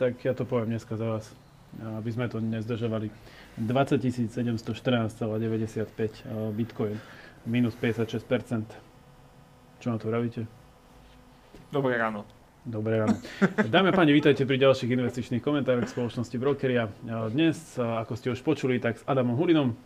[0.00, 1.28] tak ja to poviem dneska za vás,
[2.00, 3.12] aby sme to nezdržovali.
[3.60, 4.00] 20
[4.32, 6.24] 714,95
[6.56, 6.96] Bitcoin,
[7.44, 8.64] minus 56%.
[9.84, 10.48] Čo na to vravíte?
[11.68, 12.24] Dobré ráno.
[12.64, 13.20] Dobré ráno.
[13.68, 16.88] Dámy a páni, vítajte pri ďalších investičných komentároch spoločnosti Brokeria.
[17.28, 19.76] Dnes, ako ste už počuli, tak s Adamom Hulinom.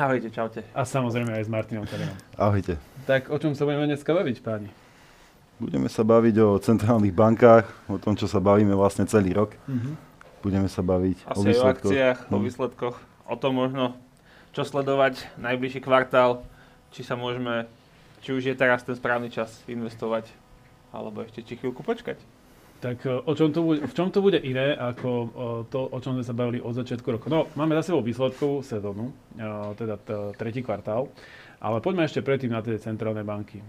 [0.00, 0.64] Ahojte, čaute.
[0.72, 2.16] A samozrejme aj s Martinom Kalinom.
[2.36, 2.76] Ahojte.
[3.08, 4.68] Tak o čom sa budeme dneska baviť, páni?
[5.56, 9.56] Budeme sa baviť o centrálnych bankách, o tom, čo sa bavíme vlastne celý rok.
[9.64, 9.90] Mhm.
[10.38, 11.90] Budeme sa baviť Asi o aj o výsledkoch.
[11.90, 12.44] akciách, o Mhm.
[12.44, 13.84] výsledkoch, o tom možno,
[14.52, 16.44] čo sledovať najbližší kvartál,
[16.88, 17.64] či sa môžeme,
[18.20, 20.28] či už je teraz ten správny čas investovať,
[20.90, 22.20] alebo ešte či chvíľku počkať.
[22.76, 25.26] Tak o čom to bude, v čom to bude iné ako o,
[25.64, 27.26] to, o čom sme sa bavili od začiatku roku?
[27.26, 31.08] No, máme za sebou výsledkovú sezónu, o, teda t- tretí kvartál,
[31.60, 33.64] ale poďme ešte predtým na tie centrálne banky.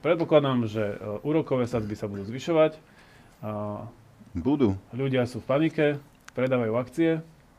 [0.00, 2.78] Predpokladám, že o, úrokové sadzby sa budú zvyšovať,
[4.34, 4.74] Budú.
[4.90, 5.86] ľudia sú v panike,
[6.32, 7.10] predávajú akcie,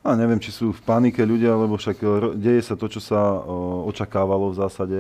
[0.06, 3.42] A neviem, či sú v panike ľudia, lebo však e, deje sa to, čo sa
[3.42, 5.00] o, očakávalo v zásade.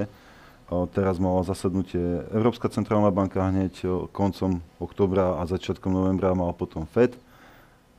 [0.65, 7.13] Teraz mala zasadnutie Európska centrálna banka hneď koncom oktobra a začiatkom novembra mal potom FED.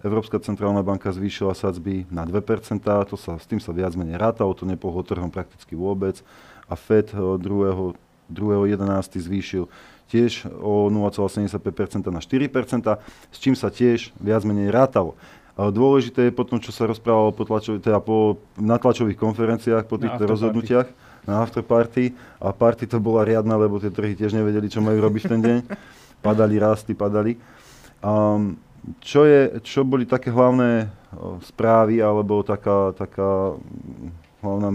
[0.03, 4.51] Európska centrálna banka zvýšila sadzby na 2%, to sa, s tým sa viac menej rátalo,
[4.53, 6.27] to nepohlo trhom prakticky vôbec.
[6.67, 8.07] A FED o, 2.
[8.27, 9.23] 2.11.
[9.23, 9.71] zvýšil
[10.11, 12.99] tiež o 0,75% na 4%,
[13.31, 15.19] s čím sa tiež viac menej rátalo.
[15.57, 20.29] Dôležité je potom, čo sa rozprávalo po, tlačovi, teda po na tlačových konferenciách, po týchto
[20.29, 20.85] rozhodnutiach
[21.25, 22.13] na afterparty.
[22.45, 25.59] A party to bola riadna, lebo tie trhy tiež nevedeli, čo majú robiť ten deň.
[26.21, 27.41] Padali, rásty, padali.
[28.05, 28.61] Um,
[29.01, 34.69] čo, je, čo boli také hlavné o, správy, alebo taká, taká mm, hlavná,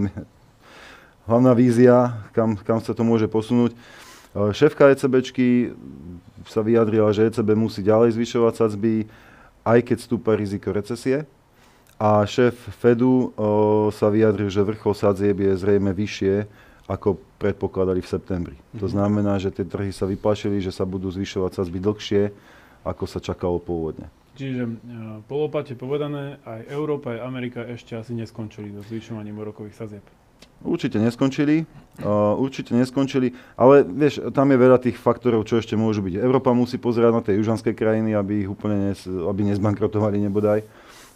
[1.26, 3.72] hlavná vízia, kam, kam sa to môže posunúť?
[3.72, 3.78] E,
[4.50, 5.72] Šéfka ECBčky
[6.46, 9.06] sa vyjadrila, že ECB musí ďalej zvyšovať sadzby,
[9.62, 11.22] aj keď stúpa riziko recesie.
[12.02, 16.50] A šéf Fedu o, sa vyjadril, že vrchol sadzieb je zrejme vyššie,
[16.90, 18.56] ako predpokladali v septembri.
[18.74, 18.92] To Mhm.
[18.92, 22.34] znamená, že tie trhy sa vyplašili, že sa budú zvyšovať sadzby dlhšie,
[22.82, 24.10] ako sa čakalo pôvodne.
[24.34, 24.70] Čiže e,
[25.30, 30.02] po lopate povedané, aj Európa, aj Amerika ešte asi neskončili so zvyšovaním úrokových sazieb.
[30.62, 31.66] Určite neskončili,
[32.06, 36.22] uh, určite neskončili, ale vieš, tam je veľa tých faktorov, čo ešte môžu byť.
[36.22, 40.62] Európa musí pozerať na tie južanské krajiny, aby ich úplne nes, aby nezbankrotovali nebodaj.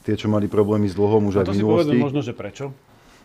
[0.03, 1.99] Tie, čo mali problémy s dlhom A už aj to v minulosti.
[1.99, 2.75] možno, že prečo?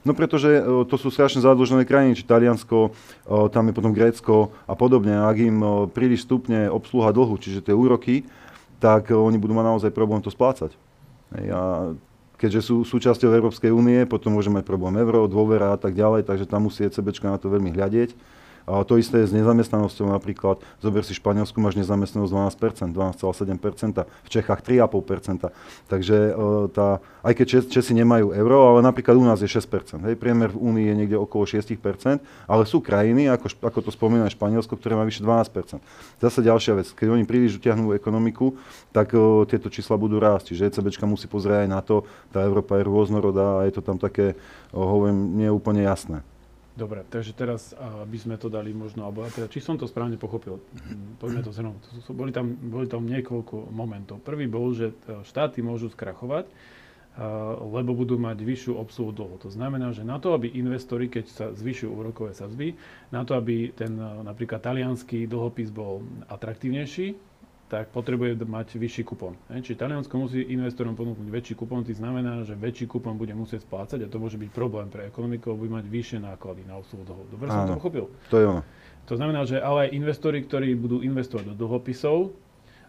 [0.01, 4.53] No pretože uh, to sú strašne zadlžené krajiny, či Taliansko, uh, tam je potom Grécko
[4.69, 5.25] a podobne.
[5.25, 8.29] Ak im príliš stupne obsluha dlhu, čiže tie úroky,
[8.77, 10.73] tak oni budú mať naozaj problém to splácať.
[11.31, 11.93] A
[12.41, 16.49] keďže sú súčasťou Európskej únie, potom môže mať problém euro, dôvera a tak ďalej, takže
[16.49, 18.17] tam musí ECBčka na to veľmi hľadieť.
[18.69, 20.61] A to isté je s nezamestnanosťou napríklad.
[20.81, 25.49] Zober si Španielsku, máš nezamestnanosť 12%, 12,7%, v Čechách 3,5%.
[25.89, 26.33] Takže e,
[26.71, 30.01] tá, aj keď Čes, Česi nemajú euro, ale napríklad u nás je 6%.
[30.05, 31.73] Hej, priemer v Únii je niekde okolo 6%,
[32.21, 35.81] ale sú krajiny, ako, ako to spomína Španielsko, ktoré má vyše 12%.
[36.21, 38.55] Zase ďalšia vec, keď oni príliš utiahnú ekonomiku,
[38.95, 40.53] tak o, tieto čísla budú rásť.
[40.53, 43.97] Čiže ECBčka musí pozrieť aj na to, tá Európa je rôznorodá a je to tam
[43.97, 44.37] také,
[44.71, 46.23] o, hovorím, nie úplne jasné.
[46.71, 50.55] Dobre, takže teraz, aby sme to dali možno, alebo teda, či som to správne pochopil,
[50.55, 51.83] mm, poďme to zhrnúť.
[52.15, 54.23] Boli tam, boli tam niekoľko momentov.
[54.23, 59.35] Prvý bol, že e, štáty môžu skrachovať, a, lebo budú mať vyššiu obsluhu dlhu.
[59.43, 62.79] To znamená, že na to, aby investori, keď sa zvyšujú úrokové sadzby,
[63.11, 67.30] na to, aby ten e, napríklad talianský dlhopis bol atraktívnejší,
[67.71, 69.39] tak potrebuje mať vyšší kupón.
[69.47, 74.03] Čiže Taliansko musí investorom ponúknuť väčší kupón, tým znamená, že väčší kupón bude musieť splácať
[74.03, 77.23] a to môže byť problém pre ekonomiku, bude mať vyššie náklady na obsluhu dlhu.
[77.31, 78.05] Dobre som to pochopil?
[78.27, 78.61] To je ono.
[79.07, 82.35] To znamená, že ale aj investori, ktorí budú investovať do dlhopisov,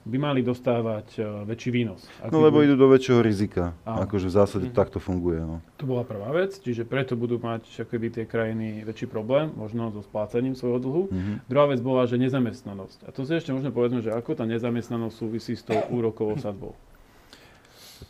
[0.03, 2.03] by mali dostávať e, väčší výnos.
[2.19, 3.71] Ak No lebo bol- idú do väčšieho rizika.
[3.83, 4.03] Áno.
[4.03, 4.75] Akože v zásade Mhm.
[4.75, 5.39] takto funguje.
[5.39, 5.63] No.
[5.77, 9.89] To bola prvá vec, čiže preto budú mať však keby tie krajiny väčší problém, možno
[9.89, 11.03] so splácaním svojho dlhu.
[11.09, 11.33] Mhm.
[11.47, 13.05] Druhá vec bola, že nezamestnanosť.
[13.05, 16.75] A to si ešte možno povedzme, že ako tá nezamestnanosť súvisí s tou úrokovou sadzbou.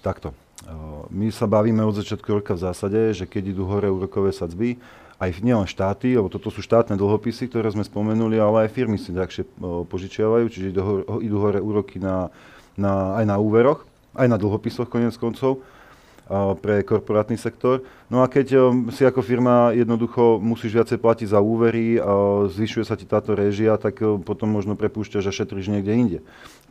[0.01, 0.33] Takto.
[0.63, 4.79] Uh, My sa bavíme od začiatku roka v zásade, že keď idú hore úrokové sadzby,
[5.23, 9.15] aj nielen štáty, lebo toto sú štátne dlhopisy, ktoré sme spomenuli, ale aj firmy si
[9.15, 10.75] ľahšie uh, požičiavajú, čiže
[11.23, 12.35] idú hore, úroky na,
[12.75, 13.87] na, aj na úveroch,
[14.19, 17.87] aj na dlhopisoch konec koncov uh, pre korporátny sektor.
[18.11, 22.83] No a keď um, si ako firma jednoducho musíš viacej platiť za úvery, a zvyšuje
[22.83, 26.19] sa ti táto réžia, tak potom možno prepúšťaš a šetríš niekde inde.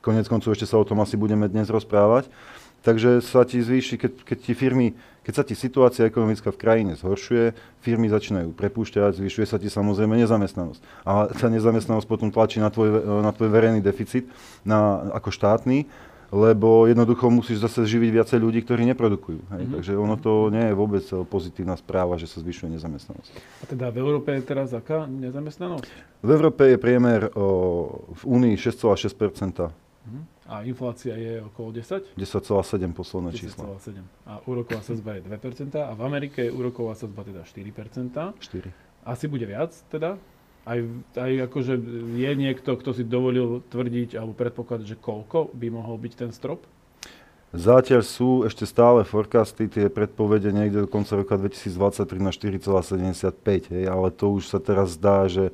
[0.03, 2.27] Konec koncov ešte sa o tom asi budeme dnes rozprávať.
[2.81, 6.94] Takže sa ti zvýši, keď, keď ti firmy, keď sa ti situácia ekonomická v krajine
[6.98, 7.54] zhoršuje,
[7.86, 10.81] firmy začínajú prepúšťať, zvyšuje sa ti samozrejme nezamestnanosť.
[11.06, 14.25] A tá nezamestnanosť potom tlačí na tvoj, na tvoj verejný deficit
[14.66, 15.86] na, ako štátny
[16.31, 19.51] lebo jednoducho musíš zase živiť viacej ľudí, ktorí neprodukujú.
[19.51, 19.63] Hej?
[19.68, 19.72] Mhm.
[19.75, 23.31] Takže ono to nie je vôbec eh, pozitívna správa, že sa zvyšuje nezamestnanosť.
[23.36, 25.92] A teda v Európe je teraz aká nezamestnanosť?
[26.24, 30.31] V Európe je priemer o, v Únii 6,6%, Mhm.
[30.51, 32.19] A inflácia je okolo 10?
[32.19, 33.80] 10,7 posledné číslo.
[33.80, 34.03] 10,7.
[34.27, 38.36] A úroková sadzba je 2%, a v Amerike je úroková sadzba teda 4%.
[38.36, 39.07] 4.
[39.07, 40.19] Asi bude viac teda?
[40.68, 40.77] Aj,
[41.15, 41.74] aj akože
[42.19, 46.68] je niekto, kto si dovolil tvrdiť alebo predpokladať, že koľko by mohol byť ten strop?
[47.51, 53.83] Zatiaľ sú ešte stále forecasty, tie predpovede niekde do konca roka 2023 na 4,75, hej,
[53.88, 55.51] ale to už sa teraz zdá, že,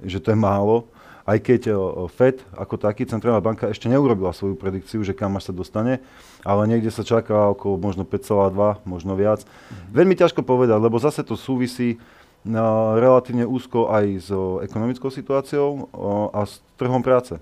[0.00, 0.88] že to je málo.
[1.28, 5.52] Aj keď o, FED ako taký, Centrálna banka, ešte neurobila svoju predikciu, že kam až
[5.52, 6.00] sa dostane,
[6.40, 9.44] ale niekde sa čaká okolo možno 5,2, možno viac.
[9.92, 12.00] Veľmi ťažko povedať, lebo zase to súvisí
[12.48, 17.36] na relatívne úzko aj s o, ekonomickou situáciou o, a s trhom práce.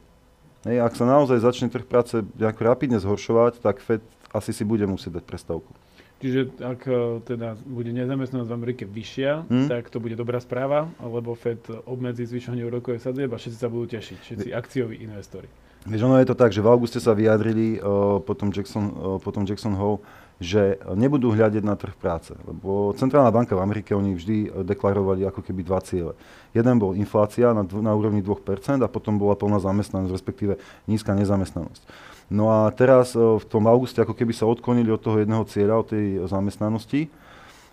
[0.67, 4.03] Hej, ak sa naozaj začne trh práce nejak rapidne zhoršovať, tak FED
[4.35, 5.71] asi si bude musieť dať prestávku.
[6.17, 9.69] Čiže ak e, teda bude nezamestnanosť v Amerike vyššia, Hm.
[9.69, 13.93] tak to bude dobrá správa, lebo Fed obmedzí zvyšovanie úrokovej sadzieb a všetci sa budú
[13.93, 15.49] tešiť, všetci akcioví investori.
[15.87, 19.47] Vieš, ono je to tak, že v auguste sa vyjadrili uh, potom, Jackson, uh, potom
[19.47, 20.03] Jackson Hole,
[20.43, 22.35] že nebudú hľadiť na trh práce.
[22.43, 26.19] Lebo Centrálna banka v Amerike, oni vždy deklarovali ako keby dva ciele.
[26.53, 30.59] Jeden bol inflácia na, dv- na úrovni 2% a potom bola plná zamestnanosť, respektíve
[30.91, 31.87] nízka nezamestnanosť.
[32.26, 35.82] No a teraz uh, v tom auguste ako keby sa odklonili od toho jedného cieľa,
[35.82, 37.06] od tej zamestnanosti.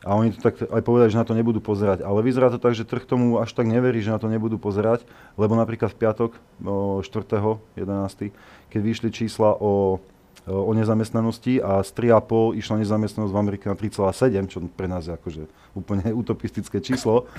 [0.04, 2.04] A oni to tak aj povedali, že na to nebudú pozerať.
[2.04, 5.08] Ale vyzerá to tak, že trh tomu až tak neverí, že na to nebudú pozerať,
[5.40, 8.36] lebo napríklad v piatok, o 4.11.,
[8.68, 10.04] keď vyšli čísla o,
[10.44, 15.16] o nezamestnanosti a z 3,5 išla nezamestnanosť v Amerike na 3,7, čo pre nás je
[15.16, 17.32] akože úplne utopistické číslo,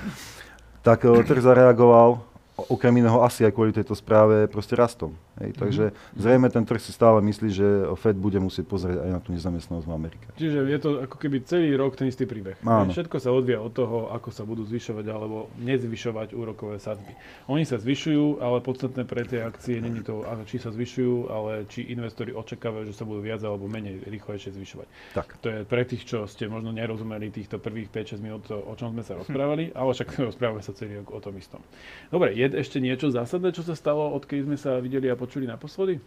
[0.81, 2.17] tak trh zareagoval
[2.55, 5.13] okrem iného asi aj kvôli tejto správe proste rastom.
[5.35, 5.51] Hej.
[5.59, 5.83] Takže
[6.15, 7.67] zrejme ten trh si stále myslí, že
[7.99, 10.25] Fed bude musieť pozrieť aj na tú nezamestnanosť v Amerike.
[10.39, 12.55] Čiže je to ako keby celý rok ten istý príbeh.
[12.63, 12.95] Áno.
[12.95, 17.11] Všetko sa odvia od toho, ako sa budú zvyšovať alebo nezvyšovať úrokové sadzby.
[17.51, 21.91] Oni sa zvyšujú, ale podstatné pre tie akcie není to, či sa zvyšujú, ale či
[21.91, 24.87] investori očakávajú, že sa budú viac alebo menej rýchlejšie zvyšovať.
[25.19, 25.27] Tak.
[25.43, 29.03] To je pre tých, čo ste možno nerozumeli týchto prvých 5-6 minút, o čom sme
[29.03, 31.59] sa rozprávali, ale však rozprávame sa celý rok o tom istom.
[32.07, 35.97] Dobre, je ešte niečo zásadné, čo sa stalo, odkedy sme sa videli a počuli naposledy?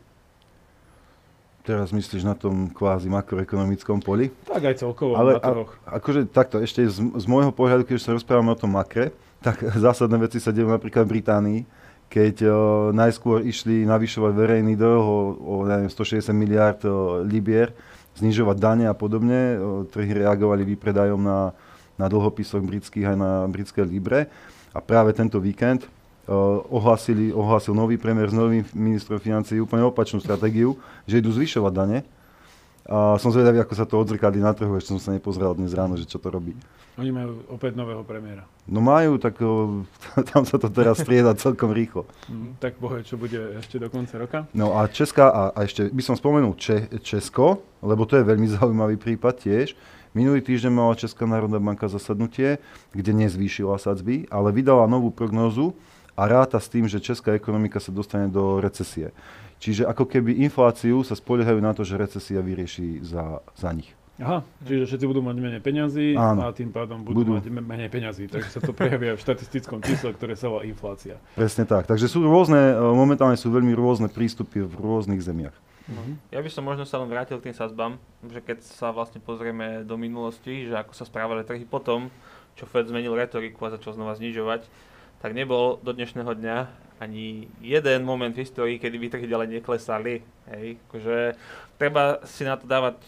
[1.66, 4.30] Teraz myslíš na tom kvázi makroekonomickom poli?
[4.46, 5.74] Tak aj celkovo Ale na trhoch.
[5.84, 9.12] a, akože takto, ešte z, z môjho pohľadu, keď sa rozprávame o tom makre,
[9.42, 11.60] tak zásadné veci sa dejú napríklad v Británii,
[12.08, 12.52] keď o,
[12.96, 17.76] najskôr išli navyšovať verejný dlh o, o neviem, 160 miliard o, libier,
[18.16, 19.60] znižovať dane a podobne.
[19.60, 21.52] O, trhy reagovali výpredajom na,
[22.00, 24.32] na dlhopisoch britských aj na britské libre.
[24.72, 25.84] A práve tento víkend
[26.68, 30.76] ohlasili, ohlasil nový premiér s novým ministrom financí úplne opačnú stratégiu,
[31.08, 31.98] že idú zvyšovať dane.
[32.88, 36.00] A som zvedavý, ako sa to odzrkadlí na trhu, ešte som sa nepozeral dnes ráno,
[36.00, 36.56] že čo to robí.
[36.96, 38.48] Oni majú opäť nového premiéra.
[38.64, 39.84] No majú, tak o,
[40.32, 42.08] tam sa to teraz strieda celkom rýchlo.
[42.32, 44.38] Mm, tak bohe, čo bude ešte do konca roka?
[44.56, 48.48] No a Česká, a, a ešte by som spomenul Če, Česko, lebo to je veľmi
[48.56, 49.76] zaujímavý prípad tiež.
[50.16, 52.56] Minulý týždeň mala Česká národná banka zasadnutie,
[52.96, 55.76] kde nezvýšila sadzby, ale vydala novú prognózu
[56.18, 59.14] a ráta s tým, že česká ekonomika sa dostane do recesie.
[59.62, 63.94] Čiže ako keby infláciu sa spoliehajú na to, že recesia vyrieši za, za nich.
[64.18, 66.42] Aha, čiže všetci budú mať menej peňazí Áno.
[66.42, 67.30] a tým pádom budú, Budú.
[67.38, 68.26] mať me- menej peňazí.
[68.26, 71.22] Takže sa to prejaví aj v štatistickom čísle, ktoré sa volá inflácia.
[71.38, 71.86] Presne tak.
[71.86, 75.54] Takže sú rôzne, e, momentálne sú veľmi rôzne prístupy v rôznych zemiach.
[76.34, 79.86] Ja by som možno sa len vrátil k tým sadzbám, že keď sa vlastne pozrieme
[79.88, 82.12] do minulosti, že ako sa správali trhy potom,
[82.60, 84.68] čo Fed zmenil retoriku a začal znova znižovať,
[85.18, 86.56] tak nebol do dnešného dňa
[86.98, 90.22] ani jeden moment v histórii, kedy by trhy ďalej neklesali.
[90.50, 91.38] Hej, akože
[91.78, 92.98] treba si na to dávať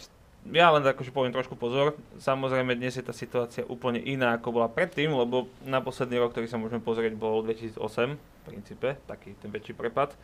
[0.49, 1.93] ja len akože poviem trošku pozor.
[2.17, 6.49] Samozrejme dnes je tá situácia úplne iná ako bola predtým, lebo na posledný rok, ktorý
[6.49, 7.77] sa môžeme pozrieť, bol 2008
[8.17, 10.17] v princípe, taký ten väčší prepad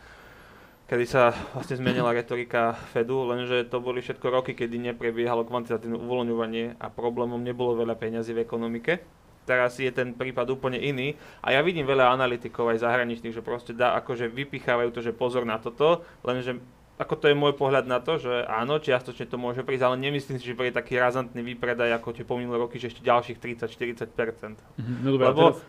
[0.87, 6.79] kedy sa vlastne zmenila retorika Fedu, lenže to boli všetko roky, kedy neprebiehalo kvantitatívne uvoľňovanie
[6.79, 9.03] a problémom nebolo veľa peňazí v ekonomike.
[9.47, 13.71] Teraz je ten prípad úplne iný a ja vidím veľa analytikov aj zahraničných, že proste
[13.71, 16.59] dá, akože vypichávajú to, že pozor na toto, lenže
[16.97, 20.41] ako to je môj pohľad na to, že áno, čiastočne to môže prísť, ale nemyslím
[20.41, 24.57] si, že bude taký razantný výpredaj ako tie pominulé roky, že ešte ďalších 30-40%.
[25.05, 25.61] No dobré, Lebo teraz,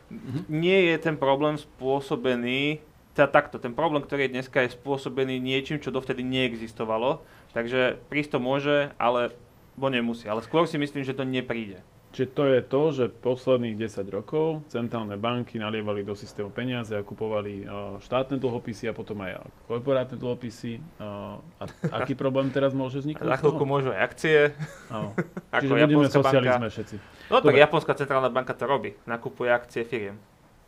[0.49, 2.81] nie je ten problém spôsobený,
[3.13, 7.21] teda takto, ten problém, ktorý je dneska, je spôsobený niečím, čo dovtedy neexistovalo,
[7.53, 9.37] takže prísť to môže, ale
[9.77, 10.25] bo nemusí.
[10.25, 11.85] Ale skôr si myslím, že to nepríde.
[12.09, 17.05] Čiže to je to, že posledných 10 rokov centrálne banky nalievali do systému peniaze a
[17.05, 20.81] kupovali uh, štátne dlhopisy a potom aj korporátne dlhopisy.
[20.97, 21.65] Uh, a
[22.01, 23.29] aký problém teraz môže vzniknúť?
[23.29, 24.57] Za chvíľku môžu aj akcie.
[24.89, 25.13] Áno.
[25.61, 26.97] Čiže budeme socializme všetci.
[27.29, 28.97] No tak Japonská centrálna banka to robí.
[29.05, 30.17] Nakupuje akcie firiem.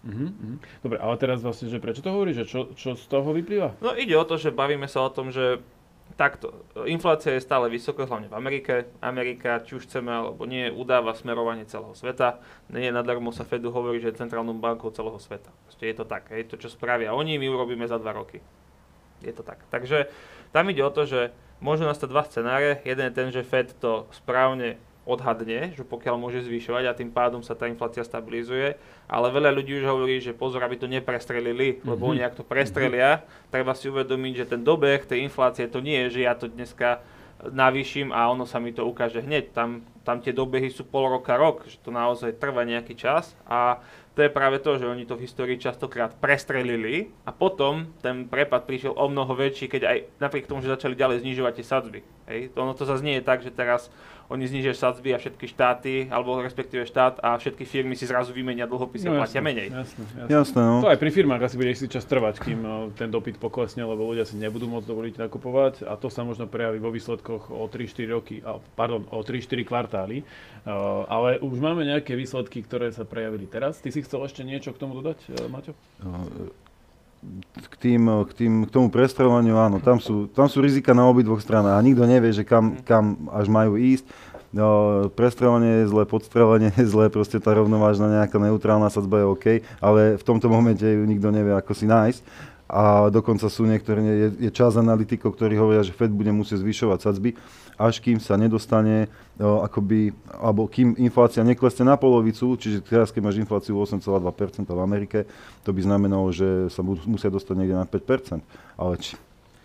[0.00, 0.56] Uh-huh, uh-huh.
[0.80, 3.76] Dobre, ale teraz vlastne, že prečo to hovorí, že čo, čo z toho vyplýva?
[3.84, 5.60] No ide o to, že bavíme sa o tom, že
[6.16, 8.90] takto, inflácia je stále vysoká, hlavne v Amerike.
[9.02, 12.40] Amerika, či už chceme alebo nie, udáva smerovanie celého sveta.
[12.70, 15.50] Nie nadarmo sa Fedu hovorí, že je centrálnou bankou celého sveta.
[15.66, 18.42] Proste je to tak, hej, to čo spravia oni, my urobíme za dva roky.
[19.20, 19.60] Je to tak.
[19.68, 20.08] Takže
[20.50, 22.80] tam ide o to, že môžu nastať dva scenáre.
[22.88, 27.42] Jeden je ten, že Fed to správne odhadne, že pokiaľ môže zvyšovať a tým pádom
[27.42, 28.78] sa tá inflácia stabilizuje.
[29.10, 32.10] Ale veľa ľudí už hovorí, že pozor, aby to neprestrelili, lebo mm-hmm.
[32.14, 36.18] oni ak to prestrelia, treba si uvedomiť, že ten dobeh tej inflácie to nie je,
[36.18, 37.02] že ja to dneska
[37.48, 39.56] navýšim a ono sa mi to ukáže hneď.
[39.56, 43.80] Tam, tam tie dobehy sú pol roka, rok, že to naozaj trvá nejaký čas a
[44.12, 48.68] to je práve to, že oni to v histórii častokrát prestrelili a potom ten prepad
[48.68, 52.00] prišiel o mnoho väčší, keď aj napriek tomu, že začali ďalej znižovať tie sadzby.
[52.28, 52.52] Hej.
[52.56, 53.88] Ono to zase nie je tak, že teraz
[54.30, 58.62] oni znižia sadzby a všetky štáty, alebo respektíve štát a všetky firmy si zrazu vymenia
[58.62, 59.74] dlhopisy no, a platia menej.
[59.74, 60.30] Jasné, jasné.
[60.30, 60.76] Jasné, no.
[60.86, 64.06] To aj pri firmách asi bude si čas trvať, kým no, ten dopyt poklesne, lebo
[64.06, 68.14] ľudia si nebudú môcť dovoliť nakupovať a to sa možno prejaví vo výsledkoch o 3-4
[68.14, 68.38] roky,
[68.78, 70.22] pardon, o 3-4 kvartály.
[70.62, 73.82] Uh, ale už máme nejaké výsledky, ktoré sa prejavili teraz.
[73.82, 75.74] Ty si chcel ešte niečo k tomu dodať, uh, Maťo?
[76.06, 76.69] Uh,
[77.68, 81.44] k, tým, k, tým, k tomu prestreľovaniu, áno, tam sú, tam sú rizika na obidvoch
[81.44, 84.08] stranách a nikto nevie, že kam, kam až majú ísť.
[84.50, 84.66] No,
[85.14, 89.46] prestreľovanie je zlé, podstreľovanie je zlé, proste tá rovnovážna nejaká neutrálna sadzba je OK,
[89.78, 92.22] ale v tomto momente ju nikto nevie, ako si nájsť.
[92.70, 96.98] A dokonca sú niektoré, je, je čas analytikov, ktorí hovoria, že Fed bude musieť zvyšovať
[97.02, 97.34] sadzby,
[97.80, 99.08] až kým sa nedostane,
[99.40, 104.80] o, akoby, alebo kým inflácia neklesne na polovicu, čiže teraz, keď máš infláciu 8,2% v
[104.84, 105.24] Amerike,
[105.64, 108.44] to by znamenalo, že sa musia dostať niekde na 5%.
[108.76, 109.16] Ale či,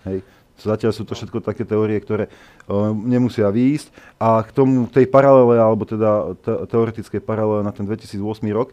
[0.07, 0.23] hej,
[0.55, 3.91] Zatiaľ sú to všetko také teórie, ktoré uh, nemusia výjsť.
[4.15, 8.23] A k tomu tej paralele, alebo teda te, teoretickej paralele na ten 2008
[8.55, 8.71] rok,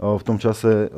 [0.00, 0.88] v tom čase,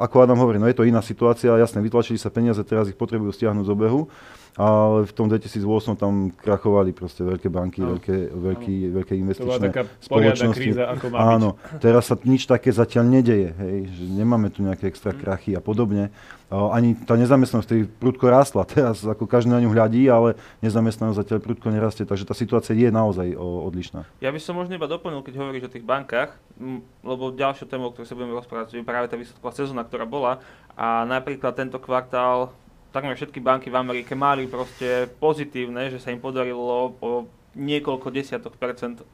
[0.00, 3.28] ako Adam hovorí, no je to iná situácia, jasne, vytlačili sa peniaze, teraz ich potrebujú
[3.28, 4.08] stiahnuť z obehu,
[4.56, 7.96] ale v tom 2008 tam krachovali proste veľké banky, no.
[7.96, 8.92] veľké, veľký, no.
[9.00, 9.68] veľké investičné
[10.00, 10.56] spoločnosti.
[10.56, 11.80] kríza, ako má Áno, byť.
[11.84, 15.18] teraz sa nič také zatiaľ nedeje, hej, že nemáme tu nejaké extra mm.
[15.20, 16.08] krachy a podobne.
[16.48, 21.38] Ani tá nezamestnanosť tej prudko rástla, teraz ako každý na ňu hľadí, ale nezamestnanosť zatiaľ
[21.44, 24.08] prudko nerastie, takže tá situácia je naozaj odlišná.
[24.24, 26.32] Ja by som možno iba doplnil, keď hovoríš o tých bankách,
[27.04, 30.40] lebo ďalšou témou, o ktorej sa budeme rozprávať, je práve tá výsledková sezóna, ktorá bola
[30.72, 32.56] a napríklad tento kvartál
[32.96, 38.56] takmer všetky banky v Amerike mali proste pozitívne, že sa im podarilo po niekoľko desiatok
[38.56, 39.04] percent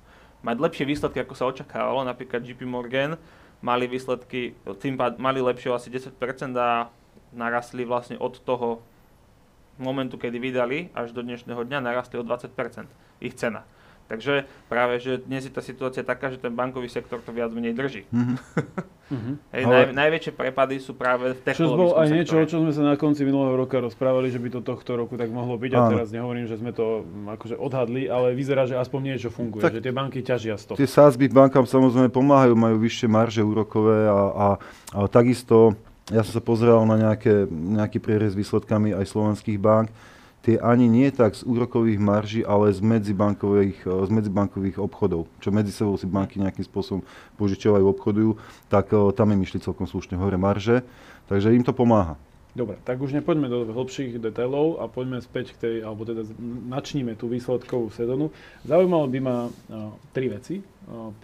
[0.46, 2.06] mať lepšie výsledky, ako sa očakávalo.
[2.06, 3.18] Napríklad JP Morgan
[3.58, 6.14] mali výsledky, tým pád, mali lepšie asi 10%
[6.58, 6.90] a
[7.34, 8.82] narastli vlastne od toho
[9.82, 12.54] momentu, kedy vydali, až do dnešného dňa narastli o 20%
[13.18, 13.66] ich cena.
[14.12, 17.72] Takže práve, že dnes je tá situácia taká, že ten bankový sektor to viac menej
[17.72, 18.04] drží.
[18.12, 18.36] Mm-hmm.
[19.56, 19.72] Hej, Ale...
[19.72, 22.84] naj, najväčšie prepady sú práve v technologickom Čo bol aj niečo, o čom sme sa
[22.84, 25.70] na konci minulého roka rozprávali, že by to tohto roku tak mohlo byť.
[25.72, 29.64] A teraz nehovorím, že sme to mm, akože odhadli, ale vyzerá, že aspoň niečo funguje,
[29.64, 30.76] tak že tie banky ťažia z toho.
[30.76, 34.48] Tie sázby bankám samozrejme pomáhajú, majú vyššie marže úrokové a, a,
[34.92, 35.72] a takisto
[36.12, 39.88] ja som sa pozrel na nejaké, nejaký prierez s výsledkami aj slovenských bank
[40.42, 45.54] tie ani nie tak z úrokových marží, ale z medzibankových, eh, z medzibankových obchodov, čo
[45.54, 47.06] medzi sebou si banky nejakým spôsobom
[47.38, 48.30] požičiavajú, obchodujú,
[48.66, 50.82] tak eh, tam im išli celkom slušne hore marže,
[51.30, 52.18] takže im to pomáha.
[52.52, 56.20] Dobre, tak už nepoďme do hĺbších detailov a poďme späť k tej, alebo teda
[56.68, 58.28] načníme tú výsledkovú sezónu.
[58.68, 60.60] Zaujímalo by ma uh, tri veci.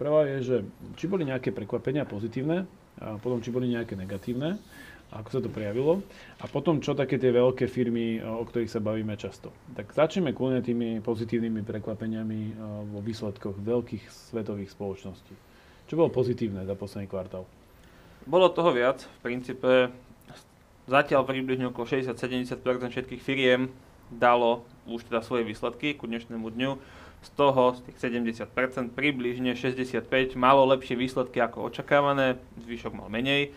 [0.01, 0.57] Prvá je, že
[0.97, 2.65] či boli nejaké prekvapenia pozitívne,
[2.97, 4.57] a potom či boli nejaké negatívne
[5.09, 6.05] ako sa to prejavilo.
[6.37, 9.49] A potom, čo také tie veľké firmy, o ktorých sa bavíme často.
[9.73, 12.39] Tak začneme kľudne tými pozitívnymi prekvapeniami
[12.93, 15.33] vo výsledkoch veľkých svetových spoločností.
[15.89, 17.49] Čo bolo pozitívne za posledný kvartál?
[18.29, 19.01] Bolo toho viac.
[19.01, 19.89] V princípe
[20.85, 22.61] zatiaľ približne okolo 60-70%
[22.93, 23.73] všetkých firiem
[24.13, 26.77] dalo už teda svoje výsledky ku dnešnému dňu.
[27.19, 33.51] Z toho, z tých 70%, približne 65 malo lepšie výsledky ako očakávané, zvyšok mal menej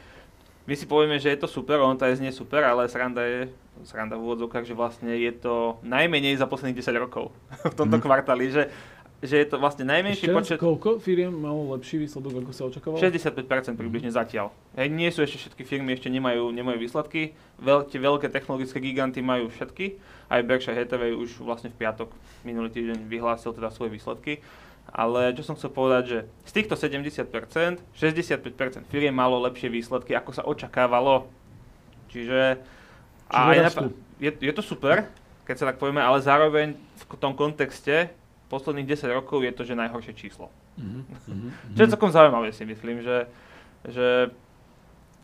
[0.62, 3.50] my si povieme, že je to super, on to aj znie super, ale sranda je,
[3.82, 7.34] sranda v úvodzovkách, že vlastne je to najmenej za posledných 10 rokov
[7.72, 8.02] v tomto mm.
[8.02, 8.70] kvartáli, že,
[9.18, 10.58] že je to vlastne najmenší ešte počet...
[10.62, 13.02] koľko firiem malo lepší výsledok, ako sa očakávalo?
[13.02, 14.54] 65% približne zatiaľ.
[14.78, 17.34] Hej, nie sú ešte všetky firmy, ešte nemajú, nemajú výsledky.
[17.58, 19.98] Veľ, tie veľké technologické giganty majú všetky.
[20.30, 22.14] Aj Berkshire Hathaway už vlastne v piatok
[22.46, 24.38] minulý týždeň vyhlásil teda svoje výsledky.
[24.90, 27.28] Ale čo som chcel povedať, že z týchto 70%,
[27.94, 31.30] 65% firiem malo lepšie výsledky, ako sa očakávalo.
[32.12, 32.60] Čiže...
[33.32, 33.88] Čiže aj rastú.
[34.20, 35.08] je, je to super,
[35.48, 38.12] keď sa tak povieme, ale zároveň v tom kontexte
[38.52, 40.52] posledných 10 rokov je to, že najhoršie číslo.
[40.76, 43.24] Mhm, mhm, Čo je celkom zaujímavé si myslím, že,
[43.88, 44.28] že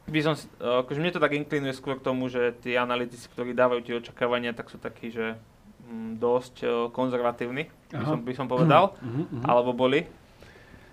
[0.09, 3.85] by som, akože mne to tak inklinuje skôr k tomu, že tí analytici, ktorí dávajú
[3.85, 5.37] tie očakávania, tak sú takí, že
[6.19, 9.45] dosť eh, konzervatívni, by som, by som povedal, mhm, mhm.
[9.49, 10.05] alebo boli.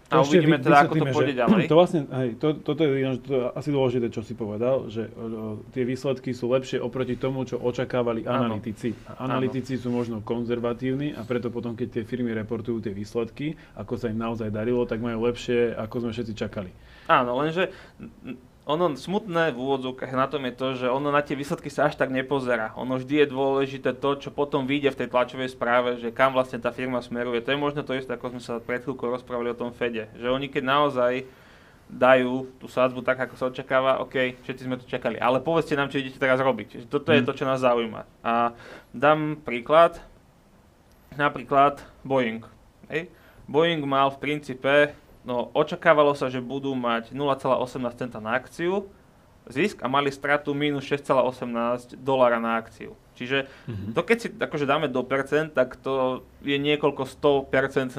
[0.05, 1.65] To A uvidíme teda, ako to pôjde že ďalej.
[1.73, 5.81] To vlastne, hej, to, toto je to asi dôležité, čo si povedal, že o, tie
[5.81, 8.53] výsledky sú lepšie oproti tomu, čo očakávali Áno.
[8.53, 8.93] analytici.
[9.09, 13.97] A analytici sú možno konzervatívni a preto potom, keď tie firmy reportujú tie výsledky, ako
[13.97, 16.69] sa im naozaj darilo, tak majú lepšie, ako sme všetci čakali.
[17.09, 21.37] Áno, lenže mm, ono smutné v úvodzovkách na tom je to, že ono na tie
[21.37, 22.73] výsledky sa až tak nepozerá.
[22.81, 26.57] Ono vždy je dôležité to, čo potom vyjde v tej tlačovej správe, že kam vlastne
[26.57, 27.45] tá firma smeruje.
[27.45, 30.09] To je možno to isté, ako sme sa pred chvíľkou rozprávali o tom Fede.
[30.17, 31.13] Že oni keď naozaj
[31.85, 35.21] dajú tú sádzbu tak, ako sa očakáva, OK, všetci sme to čakali.
[35.21, 36.89] Ale povedzte nám, čo idete teraz robiť.
[36.89, 37.27] Toto je Mm.
[37.29, 38.01] to, čo nás zaujíma.
[38.25, 38.57] A
[38.89, 40.01] dám príklad.
[41.13, 42.41] Napríklad Boeing.
[42.89, 43.13] Hej.
[43.45, 47.65] Boeing mal v princípe, no očakávalo sa, že budú mať 0,18
[47.95, 48.85] centa na akciu
[49.45, 52.97] zisk a mali stratu minus 6,18 dolára na akciu.
[53.13, 53.93] Čiže Mhm.
[53.93, 55.93] to keď si akože dáme do percent, tak to
[56.41, 57.93] je niekoľko 100%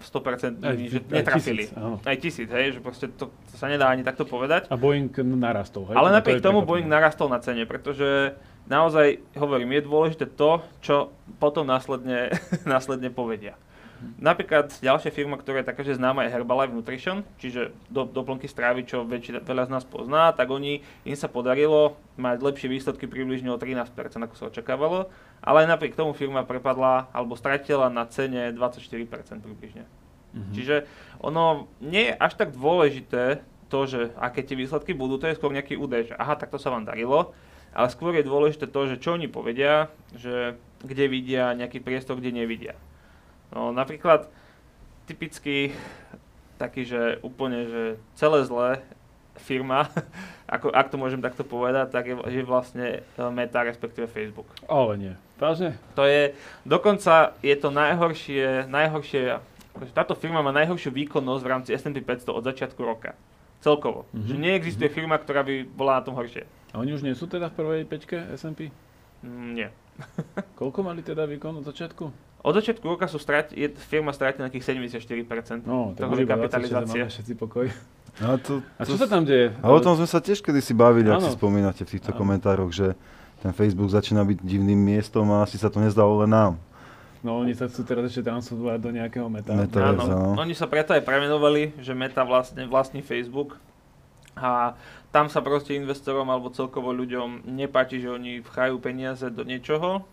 [0.00, 1.66] 100% Aj- že aj netrafili.
[1.66, 1.96] tisíc, áno.
[2.00, 4.70] Aj tisíc, hej, že proste to, to sa nedá ani takto povedať.
[4.70, 5.84] A Boeing narastol.
[5.84, 5.94] Hej?
[5.94, 6.68] To Ale je napriek tomu prekvapivé.
[6.70, 10.50] Boeing narastol na cene, pretože naozaj, hovorím, je dôležité to,
[10.80, 12.30] čo potom následne,
[12.64, 13.58] následne povedia.
[14.20, 18.84] Napríklad ďalšia firma, ktorá je taká, že známa je Herbalife Nutrition, čiže do, doplnky strávy,
[18.84, 23.52] čo väčšina, veľa z nás pozná, tak oni, im sa podarilo mať lepšie výsledky približne
[23.52, 25.12] o 13%, ako sa očakávalo,
[25.44, 29.84] ale napriek tomu firma prepadla alebo stratila na cene 24% približne.
[30.34, 30.52] Mhm.
[30.52, 30.76] Čiže
[31.22, 35.50] ono nie je až tak dôležité to, že aké tie výsledky budú, to je skôr
[35.50, 37.34] nejaký údaj, že aha, takto sa vám darilo,
[37.74, 42.44] ale skôr je dôležité to, že čo oni povedia, že kde vidia nejaký priestor, kde
[42.44, 42.78] nevidia.
[43.54, 44.26] No napríklad
[45.06, 45.70] typicky
[46.58, 47.82] taký, že úplne, že
[48.18, 48.70] celé zlé
[49.38, 49.90] firma,
[50.54, 54.50] ako, ak to môžem takto povedať, tak je, je vlastne e, Meta, respektíve Facebook.
[54.66, 55.14] Ale nie.
[55.38, 55.78] Vážne?
[55.98, 59.38] To je, dokonca je to najhoršie, najhoršie,
[59.74, 63.18] akože táto firma má najhoršiu výkonnosť v rámci S&P 500 od začiatku roka.
[63.62, 64.06] Celkovo.
[64.14, 64.26] Mhm.
[64.28, 66.46] Že neexistuje firma, ktorá by bola na tom horšie.
[66.74, 68.70] A oni už nie sú teda v prvej peťke S&P?
[69.22, 69.68] Mm, nie.
[70.58, 72.33] Koľko mali teda výkon od začiatku?
[72.44, 77.00] Od začiatku roka sú strati, je firma stratila nejakých 74% No, tak boli kapitalizácie.
[77.00, 77.72] Máme všetci pokoj.
[78.20, 79.50] A, to, A to, čo sa tam deje?
[79.58, 81.26] a o tom sme sa tiež kedysi bavili, ak Áno.
[81.26, 82.20] si spomínate v týchto Áno.
[82.20, 82.94] komentároch, že
[83.42, 86.52] ten Facebook začína byť divným miestom a asi sa to nezdalo len nám.
[87.24, 89.56] No oni sa chcú teraz ešte transformovať do nejakého meta.
[89.56, 89.72] Meta.
[89.72, 90.20] To je Áno, no.
[90.36, 93.56] oni sa preto aj premenovali, že Meta vlastne vlastní Facebook
[94.36, 94.76] a
[95.08, 100.04] tam sa proste investorom alebo celkovo ľuďom nepáči, že oni vchajú peniaze do niečoho,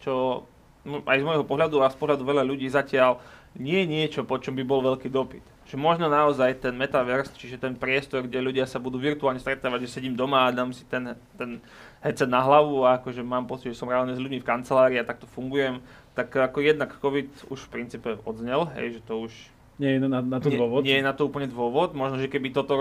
[0.00, 0.55] čo no,
[0.86, 3.18] aj z môjho pohľadu a z pohľadu veľa ľudí zatiaľ
[3.56, 5.42] nie je niečo, po čom by bol veľký dopyt.
[5.66, 9.98] Že možno naozaj ten metaverse, čiže ten priestor, kde ľudia sa budú virtuálne stretávať, že
[9.98, 11.58] sedím doma a dám si ten, ten
[12.04, 15.08] headset na hlavu a akože mám pocit, že som reálne s ľuďmi v kancelárii a
[15.08, 15.82] takto fungujem,
[16.14, 19.32] tak ako jednak COVID už v princípe odznel, hej, že to už
[19.76, 20.80] Nie je na, na to nie, dôvod?
[20.88, 21.92] nie je na to úplne dôvod.
[21.92, 22.80] Možno, že keby toto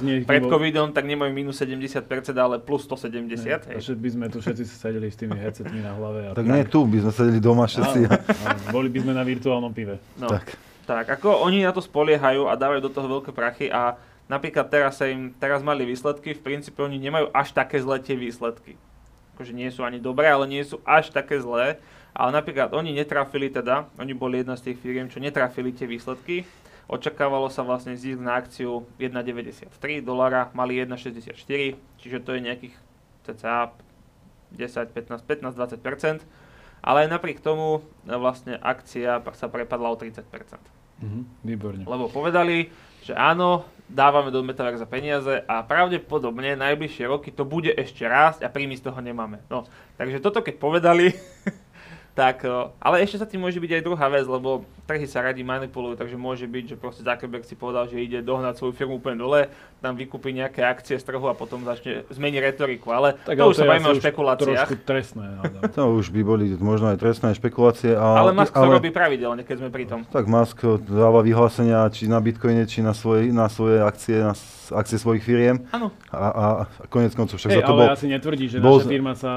[0.00, 2.00] niekým pred covidom, tak nemajú minus 70%,
[2.32, 3.44] ale plus 170.
[3.44, 3.76] Nie, hej.
[3.76, 6.20] takže by sme tu všetci sedeli s tými headsetmi na hlave.
[6.28, 8.00] A Tak nie tu, by sme sedeli doma všetci.
[8.08, 8.16] Áno,
[8.48, 10.00] áno, boli by sme na virtuálnom pive.
[10.16, 10.56] No, tak.
[10.88, 11.04] Tak.
[11.04, 14.96] tak, ako oni na to spoliehajú a dávajú do toho veľké prachy a napríklad teraz
[14.96, 18.80] sa im, teraz mali výsledky, v princípe oni nemajú až také zlé tie výsledky.
[19.36, 21.76] Akože nie sú ani dobré, ale nie sú až také zlé.
[22.14, 26.46] Ale napríklad oni netrafili teda, oni boli jedna z tých firiem, čo netrafili tie výsledky.
[26.86, 31.34] Očakávalo sa vlastne zisk na akciu 1,93 dolára, mali 1,64,
[31.98, 32.74] čiže to je nejakých
[33.24, 33.72] cca
[34.54, 36.22] 10, 15, 15, 20%
[36.84, 40.20] ale aj napriek tomu e, vlastne akcia sa prepadla o 30
[40.94, 41.82] Mhm, výborne.
[41.90, 42.70] lebo povedali,
[43.02, 48.48] že áno, dávame do Metaversa peniaze a pravdepodobne najbližšie roky to bude ešte rásť a
[48.48, 49.42] príjmy z toho nemáme.
[49.50, 49.66] No,
[49.98, 51.10] takže toto keď povedali,
[52.14, 55.42] tak, o, ale ešte sa tým môže byť aj druhá vec, lebo trhy sa radi
[55.42, 59.18] manipulujú, takže môže byť, že proste Zuckerberg si povedal, že ide dohnať svoju firmu úplne
[59.18, 59.50] dole,
[59.82, 63.50] tam vykúpi nejaké akcie z trhu a potom začne zmení retoriku, ale Tak, to ale
[63.50, 64.46] už sa je bavíme o špekuláciách.
[64.62, 65.24] Trošku trestné.
[65.42, 65.62] hádam.
[65.74, 67.98] To už by boli možno aj trestné špekulácie.
[67.98, 70.06] A, Ale Musk to robí pravidelne, keď sme pri tom.
[70.06, 74.38] Tak Musk dáva vyhlásenia či na Bitcoine, či na svoje, na svoje akcie, na
[74.70, 75.66] akcie svojich firiem.
[75.68, 75.92] Áno.
[76.08, 77.88] A, a, a konec koncov však Hej, za to ale bol...
[77.92, 79.32] asi netvrdí, že bol naša firma sa,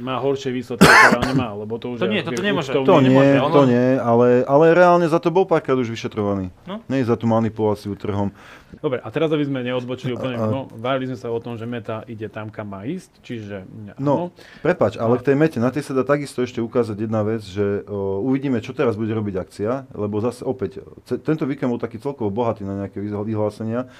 [0.00, 2.70] má horšie výsledky, ktoré nemá, lebo to už To je nie, toto nemôže.
[2.70, 5.90] účtovný- To nie, nemôže, ono- to nie, ale, ale reálne za to bol párkrát už
[5.90, 6.48] vyšetrovaný.
[6.64, 6.80] No.
[6.86, 8.30] Nie za tú manipuláciu trhom.
[8.70, 11.58] Dobre, a teraz aby sme neodbočili úplne, A- a- no, bavili sme sa o tom,
[11.58, 13.66] že meta ide tam, kam má ísť, čiže
[13.98, 14.30] No,
[14.62, 17.82] prepač, ale k tej mete, na tej sa dá takisto ešte ukázať jedna vec, že
[17.84, 20.86] o, uvidíme, čo teraz bude robiť akcia, lebo zase opäť,
[21.18, 23.90] tento víkend bol taký celkovo bohatý na nejaké vyhlásenia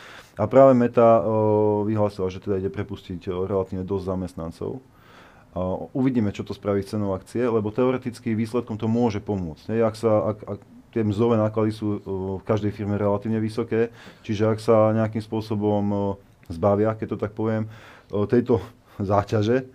[0.40, 4.80] a práve Meta o, vyhlásila, že teda ide prepustiť o, relatívne dosť zamestnancov.
[5.90, 9.74] Uvidíme, čo to spraví s cenou akcie, lebo teoreticky výsledkom to môže pomôcť.
[9.74, 9.82] Ne?
[9.82, 10.60] Ak sa, ak, ak
[10.94, 11.98] tie mzdové náklady sú o,
[12.40, 13.92] v každej firme relatívne vysoké,
[14.24, 16.16] čiže ak sa nejakým spôsobom
[16.48, 17.68] zbavia, keď to tak poviem,
[18.08, 18.64] tejto
[19.10, 19.68] záťaže,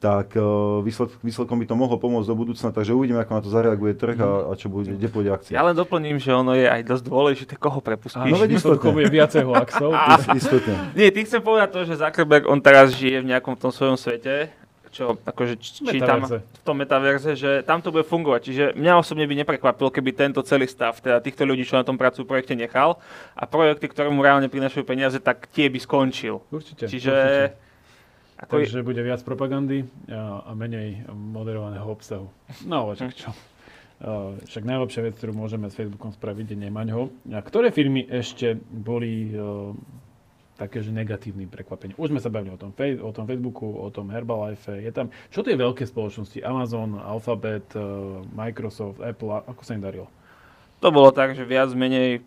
[0.00, 3.50] tak o, výsled, výsledkom by to mohlo pomôcť do budúcna, takže uvidíme, ako na to
[3.52, 5.52] zareaguje trh a, a čo bude, kde pôjde akcia.
[5.52, 8.32] Ja len doplním, že ono je aj dosť dôležité, koho prepustíš.
[8.32, 9.92] No veď výsledkom bude viaceho axov.
[10.16, 10.96] Is- Istotne.
[10.96, 14.48] Nie, ty chcem povedať to, že Zuckerberg, on teraz žije v nejakom tom svojom svete,
[14.90, 18.40] čo akože č- čítam v tom metaverze, že tam to bude fungovať.
[18.40, 21.94] Čiže mňa osobne by neprekvapilo, keby tento celý stav, teda týchto ľudí, čo na tom
[21.94, 22.96] pracujú projekte, nechal
[23.36, 26.40] a projekty, ktoré mu reálne prinašajú peniaze, tak tie by skončil.
[26.48, 26.88] Určite.
[26.88, 27.12] Čiže...
[27.12, 27.68] určite.
[28.40, 32.32] Ako je, Takže bude viac propagandy a, a menej moderovaného obsahu.
[32.64, 32.98] No ale Hm.
[32.98, 33.30] však čo.
[34.00, 37.12] Uh, však najlepšia vec, ktorú môžeme s Facebookom spraviť, je nemať ho.
[37.30, 39.76] A ktoré firmy ešte boli uh,
[40.56, 42.00] také, že negatívnym prekvapením?
[42.00, 44.72] Už sme sa bavili o tom, fej- o tom Facebooku, o tom Herbalife.
[44.72, 46.40] Je tam, čo tie veľké spoločnosti?
[46.40, 50.08] Amazon, Alphabet, uh, Microsoft, Apple, ako sa im darilo?
[50.80, 52.24] to bolo tak, že viac menej,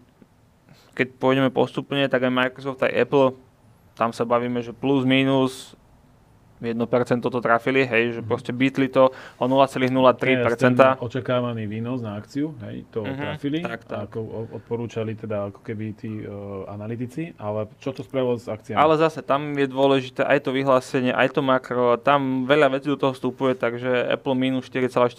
[0.93, 3.33] keď pôjdeme postupne, tak aj Microsoft, aj Apple,
[3.97, 5.73] tam sa bavíme, že plus, minus
[6.65, 6.79] 1%
[7.21, 9.91] to trafili, hej, že proste bytli to o 0,03%.
[10.39, 14.07] Teraz ten očakávaný výnos na akciu, hej, to Mhm, trafili, tak, tak.
[14.07, 14.19] ako
[14.53, 18.75] odporúčali teda ako keby tí uh, analytici, ale čo to spravilo s akciami?
[18.75, 22.95] Ale zase tam je dôležité aj to vyhlásenie, aj to makro, tam veľa vecí do
[22.95, 25.11] toho vstupuje, takže Apple minus 4,4%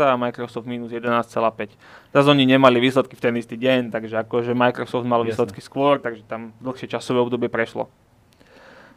[0.00, 1.74] a Microsoft minus 11,5%.
[2.08, 5.28] Zase oni nemali výsledky v ten istý deň, takže akože Microsoft mal Jasné.
[5.28, 7.88] výsledky skôr, takže tam dlhšie časové obdobie prešlo.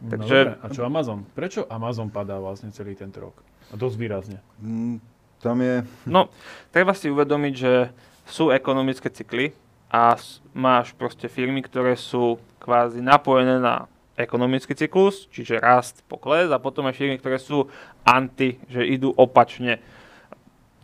[0.02, 1.22] No takže- dobre, a čo Amazon?
[1.32, 3.38] Prečo Amazon padá vlastne celý tento rok?
[3.70, 4.38] A dosť výrazne.
[4.58, 4.98] Mm,
[5.38, 6.30] Tam je, No,
[6.70, 7.90] treba si uvedomiť, že
[8.26, 9.50] sú ekonomické cykly
[9.90, 10.14] a
[10.54, 16.86] máš proste firmy, ktoré sú kvázi napojené na ekonomický cyklus, čiže rast, pokles a potom
[16.86, 17.66] aj firmy, ktoré sú
[18.06, 19.82] anti, že idú opačne.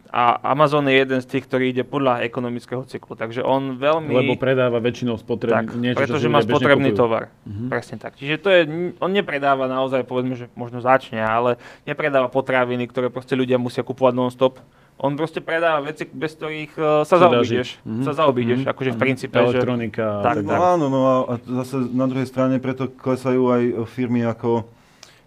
[0.09, 4.09] A Amazon je jeden z tých, ktorý ide podľa ekonomického cyklu, takže on veľmi...
[4.11, 7.03] Lebo predáva väčšinou spotrebný tak, niečo, pretože má spotrebný kupujú.
[7.05, 7.23] tovar.
[7.45, 7.69] Mhm.
[7.69, 8.17] Presne tak.
[8.17, 8.61] Čiže to je,
[8.97, 14.15] on nepredáva naozaj, povedzme, že možno začne, ale nepredáva potraviny, ktoré proste ľudia musia kupovať
[14.15, 14.65] non-stop.
[14.99, 17.79] On proste predáva veci, bez ktorých uh, sa Sa zaobídeš.
[17.85, 18.03] Mhm.
[18.03, 18.69] Sa zaobídeš, Mhm.
[18.73, 19.03] akože v Mhm.
[19.05, 19.45] princípe, že...
[19.55, 20.07] Elektronika.
[20.09, 23.73] a Tak, tak no áno, no a, zase na druhej strane preto klesajú aj e,
[23.85, 24.65] firmy ako,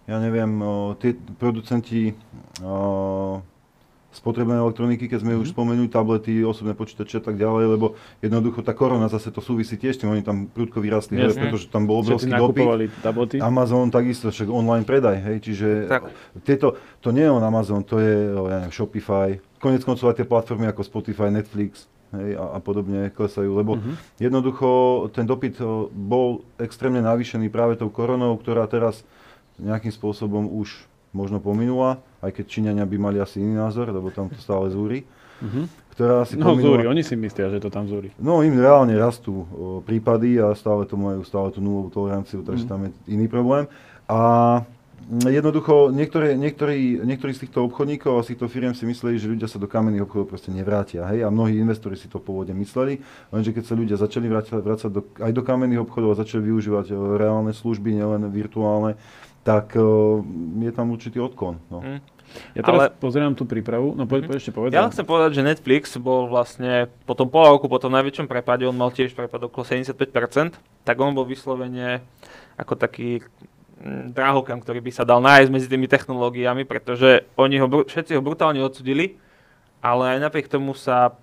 [0.04, 0.50] ja neviem,
[0.98, 2.12] tie producenti
[4.12, 7.86] spotrebnej elektroniky, keď sme už spomenuli, tablety, osobné počítače a tak ďalej, lebo
[8.18, 11.84] jednoducho tá korona zase to súvisí tiež tým, oni tam prudko vyrastli, hej, pretože tam
[11.84, 12.92] bol obrovský dopyt.
[13.00, 13.36] tablety.
[13.38, 16.02] Amazon takisto, však online predaj, hej, čiže Tak.
[16.40, 16.66] tieto,
[16.98, 20.66] to nie je on Amazon, to je ja neviem, Shopify, konec koncov aj tie platformy
[20.66, 23.92] ako Spotify, Netflix hej, a, a podobne klesajú, lebo Mhm.
[24.20, 24.68] jednoducho
[25.08, 25.56] ten dopyt
[25.90, 29.00] bol extrémne navýšený práve tou koronou, ktorá teraz
[29.56, 34.26] nejakým spôsobom už možno pominula, aj keď Číňania by mali asi iný názor, lebo tam
[34.26, 35.02] to stále zúri,
[35.38, 35.62] Mhm.
[35.90, 36.64] ktorá asi No pominula.
[36.64, 38.14] zúri, oni si myslia, že to tam zúri.
[38.16, 39.44] No im reálne rastú o,
[39.80, 42.70] prípady a stále to majú stále tú nulovú toleranciu, takže Mhm.
[42.70, 43.66] tam je iný problém.
[44.06, 44.18] A
[45.02, 49.26] mm, jednoducho niektoré, niektorí, niektorí z týchto obchodníkov a z týchto firiem si mysleli, že
[49.26, 51.02] ľudia sa do kamenných obchodov proste nevrátia.
[51.06, 51.22] Hej?
[51.22, 55.02] A mnohí investori si to pôvodne mysleli, lenže keď sa ľudia začali vrácať, vrácať do,
[55.18, 56.86] aj do kamenných obchodov a začali využívať
[57.18, 58.94] reálne služby, nielen virtuálne,
[59.42, 60.22] tak o,
[60.56, 61.58] je tam určitý odklon.
[61.66, 61.82] No.
[61.82, 61.98] Hm.
[62.52, 64.72] Ja teraz Ale- pozerám tú prípravu, no poď, poď ešte povedz.
[64.72, 68.64] Ja chcem povedať, že Netflix bol vlastne po tom pol roku, po tom najväčšom prepade,
[68.68, 72.04] on mal tiež prepad okolo 75%, tak on bol vyslovene
[72.60, 73.24] ako taký
[73.80, 78.22] mm, drahokam, ktorý by sa dal nájsť medzi tými technológiami, pretože oni ho, všetci ho
[78.24, 79.16] brutálne odsudili,
[79.80, 81.16] ale aj napriek tomu sa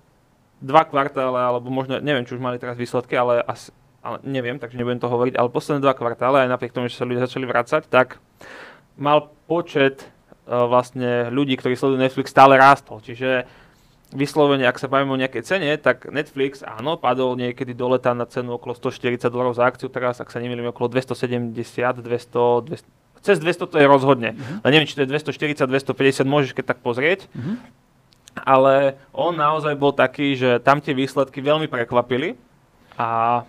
[0.60, 3.72] dva kvartále, alebo možno, neviem, či už mali teraz výsledky, ale, asi,
[4.04, 7.08] ale neviem, takže nebudem to hovoriť, ale posledné dva kvartále, aj napriek tomu, že sa
[7.08, 8.20] ľudia začali vrácať, tak
[9.00, 10.04] mal počet
[10.50, 12.98] vlastne ľudí, ktorí sledujú Netflix, stále rástol.
[12.98, 13.46] Čiže
[14.10, 18.26] vyslovene, ak sa bavíme o nejakej cene, tak Netflix, áno, padol niekedy do leta na
[18.26, 21.54] cenu okolo 140 dolarov za akciu, teraz, ak sa nemýlim, okolo 270,
[22.02, 24.32] 200, 200 cez 200 to je rozhodne.
[24.32, 24.64] Uh-huh.
[24.64, 27.28] Ale neviem, či to je 240, 250, môžeš keď tak pozrieť.
[27.36, 27.54] Mhm.
[28.40, 32.38] Ale on naozaj bol taký, že tam tie výsledky veľmi prekvapili
[32.96, 33.42] a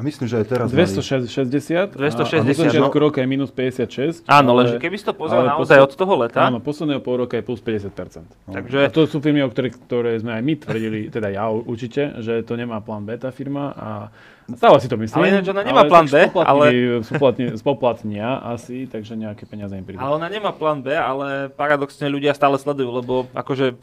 [0.00, 1.92] A myslím, že aj teraz 260.
[1.92, 3.04] 260, A, a do začiatku no.
[3.04, 4.24] roka je minus 56.
[4.24, 7.00] Áno, ale- lenže keby si to pozrel ale naozaj posled- od toho leta, Áno, posledného
[7.00, 8.24] pol roka je plus 50%.
[8.48, 12.16] takže A to sú firmy, o ktoré, ktoré sme aj my tvrdili, teda ja určite,
[12.18, 13.88] že to nemá plán beta firma a
[14.54, 15.16] stále si to myslím.
[15.16, 16.70] Ale ináč ona nemá plán B, ale-
[17.56, 19.98] spoplatnia asi, takže nejaké peniaze im prídu.
[19.98, 23.76] ale ona nemá plán B, ale paradoxne ľudia stále sledujú, lebo akože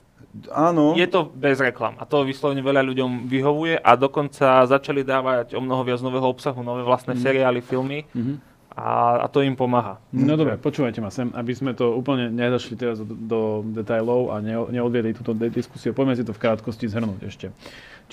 [0.50, 5.54] Áno, je to bez reklam a to vyslovene veľa ľuďom vyhovuje a dokonca začali dávať
[5.54, 8.38] o mnoho viac nového obsahu, nové vlastné seriály, filmy Mhm.
[8.78, 9.98] A, a to im pomáha.
[10.14, 13.40] No dobre, počúvajte ma sem, aby sme to úplne nezašli teraz do, do
[13.74, 15.98] detailov a ne, neodviedli túto diskusiu.
[15.98, 17.50] Poďme si to v krátkosti zhrnúť ešte.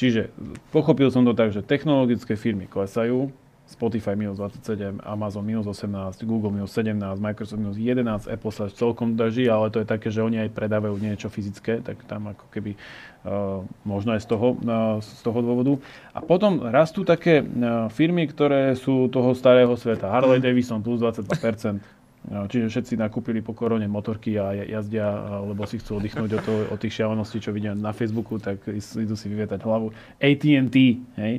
[0.00, 0.32] Čiže
[0.72, 3.28] pochopil som to tak, že technologické firmy klesajú,
[3.64, 9.16] Spotify minus 27, Amazon minus 18, Google minus 17, Microsoft minus 11, Apple sa celkom
[9.16, 12.76] drží, ale to je také, že oni aj predávajú niečo fyzické, tak tam ako keby
[13.24, 15.72] uh, možno aj z toho, uh, z toho dôvodu.
[16.12, 20.12] A potom rastú také uh, firmy, ktoré sú toho starého sveta.
[20.12, 22.03] Harley Davidson plus 22%.
[22.24, 25.04] No, Čiže všetci nakúpili po korone motorky a ja- jazdia,
[25.44, 29.12] lebo si chcú oddychnúť od, toho, od tých šialeností, čo vidia na Facebooku, tak idú
[29.12, 29.92] si vyvietať hlavu.
[30.16, 30.76] AT&T,
[31.20, 31.34] hej,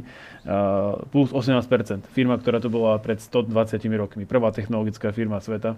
[1.10, 2.06] plus 18%.
[2.14, 4.30] Firma, ktorá tu bola pred 120 rokmi.
[4.30, 5.74] Prvá technologická firma sveta.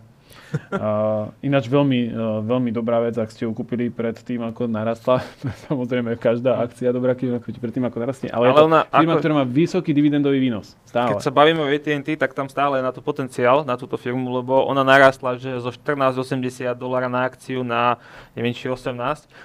[0.71, 5.19] Uh, ináč veľmi, uh, veľmi dobrá vec, ak ste ju kúpili pred tým, ako narastla.
[5.67, 8.29] Samozrejme, každá akcia dobrá, keď pred tým, ako narastie.
[8.31, 10.73] Ale, Ale je to ona firma, ako- ktorá má vysoký dividendový výnos.
[10.87, 11.15] Stále.
[11.15, 14.31] Keď sa bavíme o AT&T, tak tam stále je na to potenciál, na túto firmu,
[14.31, 17.99] lebo ona narastla že zo 14,80 dolára na akciu na
[18.33, 18.95] neviem či 18,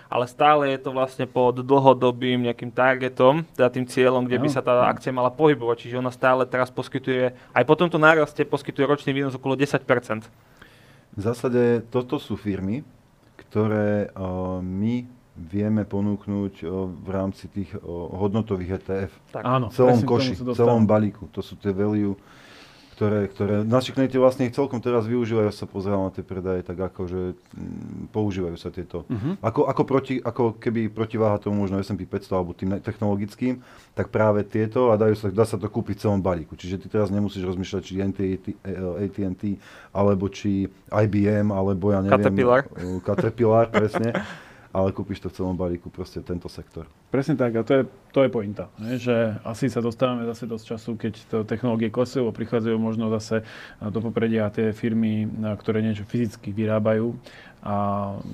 [0.09, 4.57] ale stále je to vlastne pod dlhodobým nejakým targetom, teda tým cieľom, kde by Áno.
[4.57, 5.89] sa tá akcia mala pohybovať.
[5.89, 9.83] Čiže ona stále teraz poskytuje, aj po tomto náraste poskytuje ročný výnos okolo 10%.
[11.13, 12.81] V zásade toto sú firmy,
[13.37, 14.09] ktoré
[14.65, 16.55] my vieme ponúknuť
[17.05, 17.73] v rámci tých
[18.17, 19.13] hodnotových ETF.
[19.33, 19.43] Tak.
[19.45, 21.29] Áno, v celom koši, v celom balíku.
[21.33, 22.17] To sú tie value,
[22.93, 26.77] ktoré, ktoré naši klienti vlastne ich celkom teraz využívajú, sa pozerám na tie predaje, tak
[26.77, 29.09] ako, že mm, používajú sa tieto.
[29.09, 29.41] Mhm.
[29.41, 33.65] Ako, ako, proti, ako keby protiváha tomu možno S&P 500 alebo tým technologickým,
[33.97, 36.53] tak práve tieto a dajú sa, dá sa to kúpiť v celom balíku.
[36.53, 39.43] Čiže ty teraz nemusíš rozmýšľať, či AT&T, eh, AT&T
[39.97, 42.21] alebo či IBM, alebo ja neviem...
[42.21, 42.61] Caterpillar.
[42.77, 44.13] eh, Caterpillar, presne.
[44.73, 46.89] Ale kúpiš to v celom balíku, proste tento sektor.
[47.13, 48.73] Presne tak, a to je, to je pointa.
[48.81, 48.97] Nie?
[48.97, 53.45] Že asi sa dostávame zase dosť času, keď to technológie klesajú a prichádzajú možno zase
[53.79, 55.29] do popredia tie firmy,
[55.61, 57.13] ktoré niečo fyzicky vyrábajú
[57.63, 57.75] a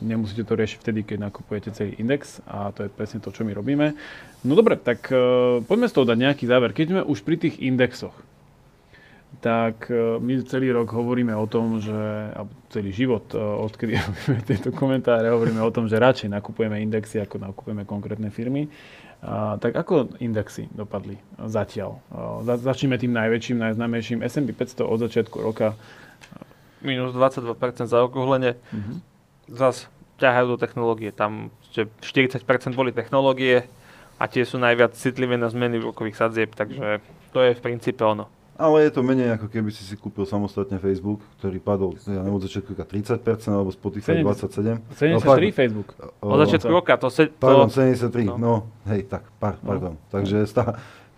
[0.00, 3.52] nemusíte to riešiť vtedy, keď nakupujete celý index a to je presne to, čo my
[3.52, 3.92] robíme.
[4.40, 6.72] No dobre, tak uh, poďme z toho dať nejaký záver.
[6.72, 8.16] Keď sme už pri tých indexoch,
[9.38, 11.94] tak e, my celý rok hovoríme o tom, že,
[12.34, 17.22] alebo celý život, e, odkedy robíme tieto komentáre, hovoríme o tom, že radšej nakupujeme indexy,
[17.22, 18.66] ako nakupujeme konkrétne firmy.
[19.22, 22.02] A, tak ako indexy dopadli zatiaľ?
[22.10, 24.18] A, za, začneme tým najväčším, najznámejším.
[24.26, 25.78] S&P 500 od začiatku roka.
[26.82, 28.58] Minus 22% za okruhlenie.
[28.74, 28.92] Mhm.
[29.50, 29.86] Zas
[30.18, 31.14] ťahajú do technológie.
[31.14, 32.42] Tam že 40%
[32.74, 33.68] boli technológie
[34.18, 36.98] a tie sú najviac citlivé na zmeny úrokových sadzieb, takže
[37.30, 38.26] to je v princípe ono.
[38.58, 42.34] Ale je to menej, ako keby si si kúpil samostatne Facebook, ktorý padol ja neviem,
[42.34, 44.82] od začiatku iba 30%, alebo Spotify 70.
[44.90, 44.98] 27%.
[44.98, 45.52] 73 No, pardon.
[45.54, 45.88] Facebook.
[46.18, 48.34] O, Od začiatku to- roka to, se, Pardon, to 73, no.
[48.36, 48.54] no.
[48.84, 49.94] hej, tak, par, pardon.
[50.10, 50.74] Takže stá,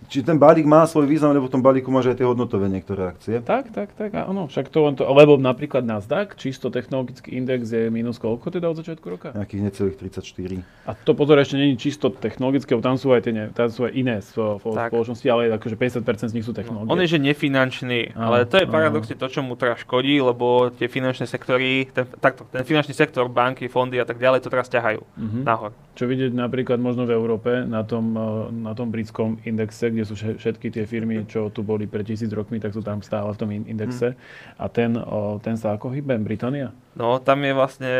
[0.08, 3.10] či ten balík má svoj význam, lebo v tom balíku máš aj tie hodnotové niektoré
[3.10, 3.42] akcie.
[3.42, 8.16] Tak, tak, tak, áno, však to to, lebo napríklad Nasdaq, čisto technologický index je minus
[8.16, 9.28] koľko teda od začiatku roka?
[9.36, 10.62] Nejakých necelých 34.
[10.86, 13.84] A to pozor, ešte není čisto technologické, lebo tam sú aj, tie, ne, tam sú
[13.84, 14.88] aj iné Tak.
[14.90, 16.88] spoločnosti, ale akože 50% z nich sú technológie.
[16.88, 20.70] On je, že nefinančný, Áno, ale to je paradoxne to, čo mu teraz škodí, lebo
[20.70, 24.68] tie finančné sektory, ten, takto, ten finančný sektor, banky, fondy a tak ďalej to teraz
[24.68, 25.40] ťahajú Mhm.
[25.42, 25.70] nahor.
[25.90, 28.14] Čo vidieť napríklad možno v Európe, na tom,
[28.50, 32.28] na tom britskom indexe, kde sú vše- všetky tie firmy, čo tu boli pred tisíc
[32.28, 34.14] rokmi, tak sú tam stále v tom in- indexe.
[34.54, 36.16] A ten, o, ten sa ako hýbe?
[36.16, 36.70] Británia?
[36.92, 37.92] No, tam je vlastne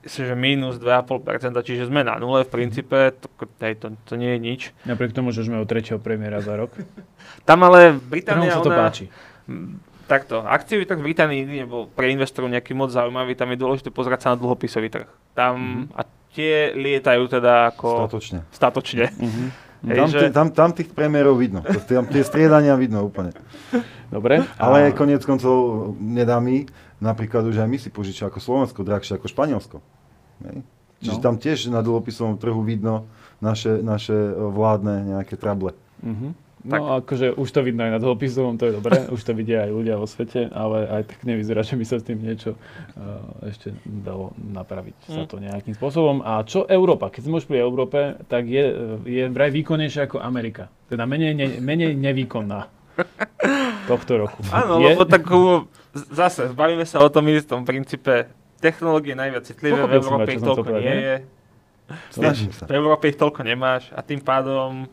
[0.00, 1.20] že minus 2,5%,
[1.60, 3.28] čiže sme na nule v princípe, to,
[3.60, 4.60] hej, to, to nie je nič.
[4.82, 6.72] Napriek tomu, že sme o tretieho premiéra za rok.
[7.44, 9.12] Tam ale Británia, sa to ona, páči.
[9.44, 13.56] Mm, Takto, akciový trh v Británii nikdy nebol pre investorov nejaký moc zaujímavý, tam je
[13.56, 15.06] dôležité pozerať sa na dlhopisový trh.
[15.32, 15.94] Tam, Mhm.
[15.94, 18.38] a tie lietajú teda ako Statočne.
[18.50, 19.06] statočne.
[19.12, 19.44] Mhm.
[19.82, 21.60] Hej, Tam, že- tam, tam tých premiérov vidno.
[21.62, 23.32] Tam tie striedania vidno úplne.
[24.06, 24.44] Dobre.
[24.56, 25.54] Ale A- konec koncov
[25.96, 29.76] nedá mi, napríklad už aj my si požičia ako Slovensko drahšie ako Španielsko.
[30.42, 30.60] Hej.
[31.00, 31.22] Čiže No.
[31.22, 35.72] tam tiež na dlhopisovom trhu vidno naše, naše e, vládne nejaké trable.
[36.60, 36.76] Mhm.
[36.76, 39.72] No akože už to vidno aj na dlhopisovom, to je dobré, už to vidia aj
[39.72, 43.72] ľudia vo svete, ale aj tak nevyzerá, že by sa s tým niečo uh, ešte
[43.88, 45.28] dalo napraviť sa Mm.
[45.28, 46.20] to nejakým spôsobom.
[46.20, 47.08] A čo Európa?
[47.08, 48.76] Keď sme už pri Európe, tak je,
[49.08, 50.68] je vraj výkonnejšia ako Amerika.
[50.92, 52.68] Teda menej, ne, menej nevýkonná.
[53.88, 54.44] Tohto roku.
[54.52, 54.92] Áno, Je?
[54.92, 55.24] lebo tak
[56.12, 58.28] zase, bavíme sa o tom istom princípe.
[58.60, 61.16] Technológie najviac citlivé, v Európe ich toľko nie je.
[62.12, 62.68] Sa.
[62.68, 64.84] V Európe ich toľko nemáš a tým pádom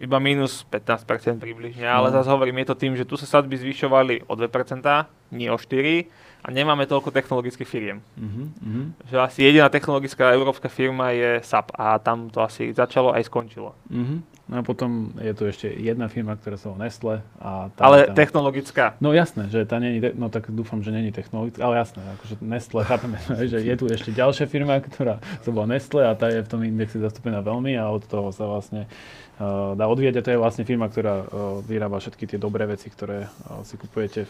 [0.00, 2.16] iba minus 15% približne, ale No.
[2.16, 6.08] zase hovorím, je to tým, že tu sa sadby zvyšovali o 2%, nie o 4%
[6.40, 8.00] a nemáme toľko technologických firiem.
[8.16, 9.12] Mhm.
[9.12, 13.76] Že asi jediná technologická európska firma je SAP a tam to asi začalo aj skončilo.
[13.92, 14.24] Mhm.
[14.50, 17.22] No a potom je tu ešte jedna firma, ktorá sa volá Nestle.
[17.38, 18.18] A tá Ale tam...
[18.18, 18.98] technologická.
[18.98, 22.82] No jasné, že tá není, no tak dúfam, že není technologická, ale jasné, akože Nestle,
[22.82, 26.50] chápeme, že je tu ešte ďalšia firma, ktorá sa volá Nestle a tá je v
[26.50, 28.90] tom indexe zastúpená veľmi a od toho sa vlastne
[29.38, 31.26] uh, dá odvíjať a to je vlastne firma, ktorá uh,
[31.62, 34.26] vyrába všetky tie dobré veci, ktoré uh, si kupujete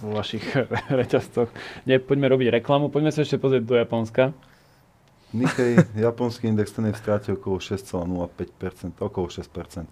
[0.00, 0.48] vo vašich
[1.04, 1.52] reťazcoch.
[1.84, 4.32] Nie, poďme robiť reklamu, poďme sa ešte pozrieť do Japonska.
[5.32, 9.84] Nikkei, japonský index, ten je v strate okolo 6,05%, okolo 6%.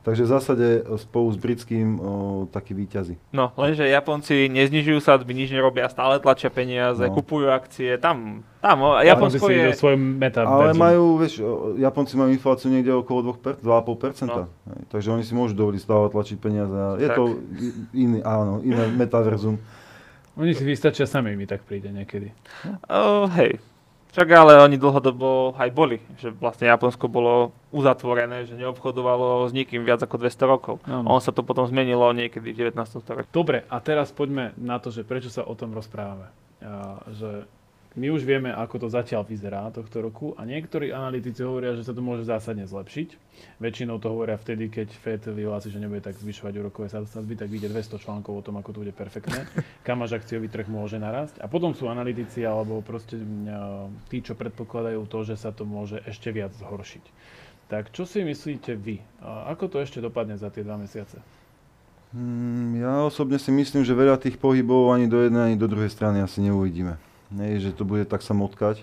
[0.00, 2.02] Takže v zásade e, spolu s britským o,
[2.48, 3.20] takí výťazí.
[3.36, 7.12] No, lenže Japonci neznižujú sadzby, nič nerobia, stále tlačia peniaze, No.
[7.12, 9.68] kupujú akcie, tam, tam, o, Japonsko je...
[9.68, 11.44] do svoj meta Ale majú, vieš,
[11.76, 14.24] Japonci majú infláciu niekde okolo 2%, 2,5%.
[14.24, 14.48] No.
[14.72, 16.72] Hej, Takže oni si môžu dovoliť stále tlačiť peniaze.
[16.96, 17.16] Je Tak.
[17.20, 17.24] to
[17.92, 19.60] iný, áno, iné metaverzum.
[20.40, 22.32] Oni si vystačia sami, mi tak príde niekedy.
[22.88, 23.60] Oh, hej.
[24.10, 29.86] Však ale oni dlhodobo aj boli, že vlastne Japonsko bolo uzatvorené, že neobchodovalo s nikým
[29.86, 30.74] viac ako 200 rokov.
[30.82, 31.06] Áno.
[31.06, 32.74] On sa to potom zmenilo niekedy v 19.
[32.90, 33.30] storočí.
[33.30, 36.26] Dobre, a teraz poďme na to, že prečo sa o tom rozprávame.
[36.58, 37.46] A, že
[37.98, 41.90] my už vieme, ako to zatiaľ vyzerá tohto roku a niektorí analytici hovoria, že sa
[41.90, 43.18] to môže zásadne zlepšiť.
[43.58, 47.66] Väčšinou to hovoria vtedy, keď Fed vyhlási, že nebude tak zvyšovať úrokové sadzby, tak vyjde
[47.74, 49.42] 200 článkov o tom, ako to bude perfektné,
[49.86, 51.42] kam až akciový trh môže narásť.
[51.42, 55.98] A potom sú analytici alebo proste mm, tí, čo predpokladajú to, že sa to môže
[56.06, 57.04] ešte viac zhoršiť.
[57.66, 59.02] Tak čo si myslíte vy?
[59.22, 61.18] Ako to ešte dopadne za tie dva mesiace?
[62.10, 65.90] Hmm, ja osobne si myslím, že veľa tých pohybov ani do jednej, ani do druhej
[65.90, 67.09] strany asi neuvidíme.
[67.30, 68.82] Nie, že to bude tak sa motkať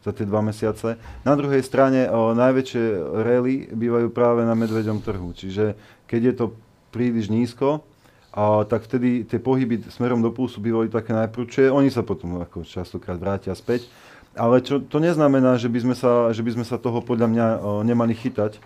[0.00, 0.96] za tie dva mesiace.
[1.26, 2.82] Na druhej strane o, najväčšie
[3.20, 5.36] rally bývajú práve na medveďom trhu.
[5.36, 5.76] Čiže
[6.08, 6.46] keď je to
[6.88, 7.84] príliš nízko,
[8.30, 12.62] a tak vtedy tie pohyby smerom do pulsu bývajú také najprúčšie, oni sa potom ako
[12.62, 13.90] častokrát vrátia späť.
[14.38, 17.46] Ale čo, to neznamená, že by, sme sa, že by sme sa toho podľa mňa
[17.58, 18.62] o, nemali chytať.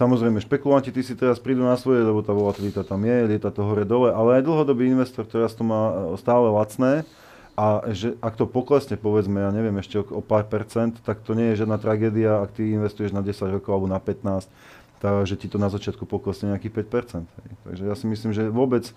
[0.00, 3.66] Samozrejme, špekulanti tí si teraz prídu na svoje, lebo tá volatilita tam je, lieta to
[3.66, 7.02] hore dole, ale aj dlhodobý investor teraz to má stále lacné
[7.58, 11.34] a že ak to poklesne, povedzme, ja neviem, ešte o, o pár percent, tak to
[11.34, 14.46] nie je žiadna tragédia, ak ty investuješ na 10 rokov alebo na 15,
[15.02, 17.26] takže ti to na začiatku poklesne nejakých 5%.
[17.26, 17.50] Hej.
[17.66, 18.94] Takže ja si myslím, že vôbec,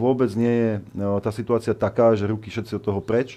[0.00, 0.72] vôbec nie je
[1.20, 3.36] tá situácia taká, že ruky všetci od toho preč,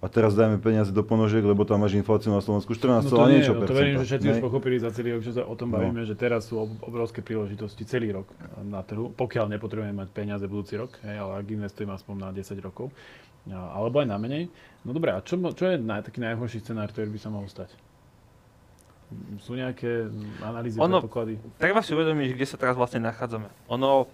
[0.00, 3.20] a teraz dajme peniaze do ponožiek, lebo tam máš infláciu na Slovensku 14, No to
[3.28, 5.52] nie, niečo no to verím, že všetci už pochopili za celý rok, že sa o
[5.52, 5.76] tom No.
[5.76, 8.24] bavíme, že teraz sú ob- obrovské príležitosti celý rok
[8.62, 12.56] na trhu, pokiaľ nepotrebujeme mať peniaze budúci rok, hej, ale ak investujem aspoň na 10
[12.58, 12.88] rokov,
[13.46, 14.48] alebo aj na menej.
[14.80, 17.68] No dobré, a čo, čo je naj, taký najhorší scenár, ktorý by sa mohol stať?
[19.38, 20.06] Sú nejaké
[20.40, 21.34] analýzy, Ono- predpoklady?
[21.58, 23.50] Treba si uvedomiť, kde sa teraz vlastne nachádzame.
[23.68, 24.06] Ono,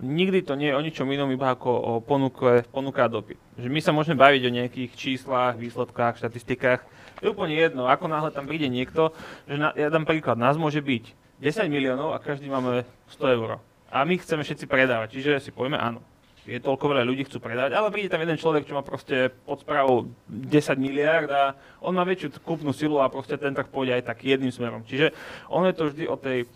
[0.00, 3.36] nikdy to nie je o ničom inom, iba ako o ponuke, ponuka a dopyt.
[3.60, 6.80] Že my sa môžeme baviť o nejakých číslach, výsledkách, štatistikách.
[7.20, 9.12] To je úplne jedno, ako náhle tam príde niekto,
[9.44, 13.58] že na, ja dám príklad, nás môže byť 10 miliónov a každý máme 100 eur.
[13.92, 16.00] A my chceme všetci predávať, čiže si povieme áno.
[16.42, 19.62] Je toľko veľa ľudí, chcú predávať, ale príde tam jeden človek, čo má proste pod
[19.62, 24.10] správou 10 miliard a on má väčšiu kúpnu silu a proste ten trh pôjde aj
[24.10, 24.82] tak jedným smerom.
[24.82, 25.14] Čiže
[25.46, 26.50] ono je to vždy o tej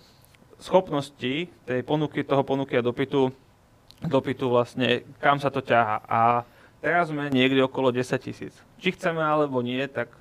[0.58, 3.32] schopnosti tej ponuky, toho ponuky a dopytu,
[4.04, 6.04] dopytu vlastne, kam sa to ťaha.
[6.08, 6.20] A
[6.80, 8.54] teraz sme niekde okolo 10 tisíc.
[8.80, 10.12] Či chceme alebo nie, tak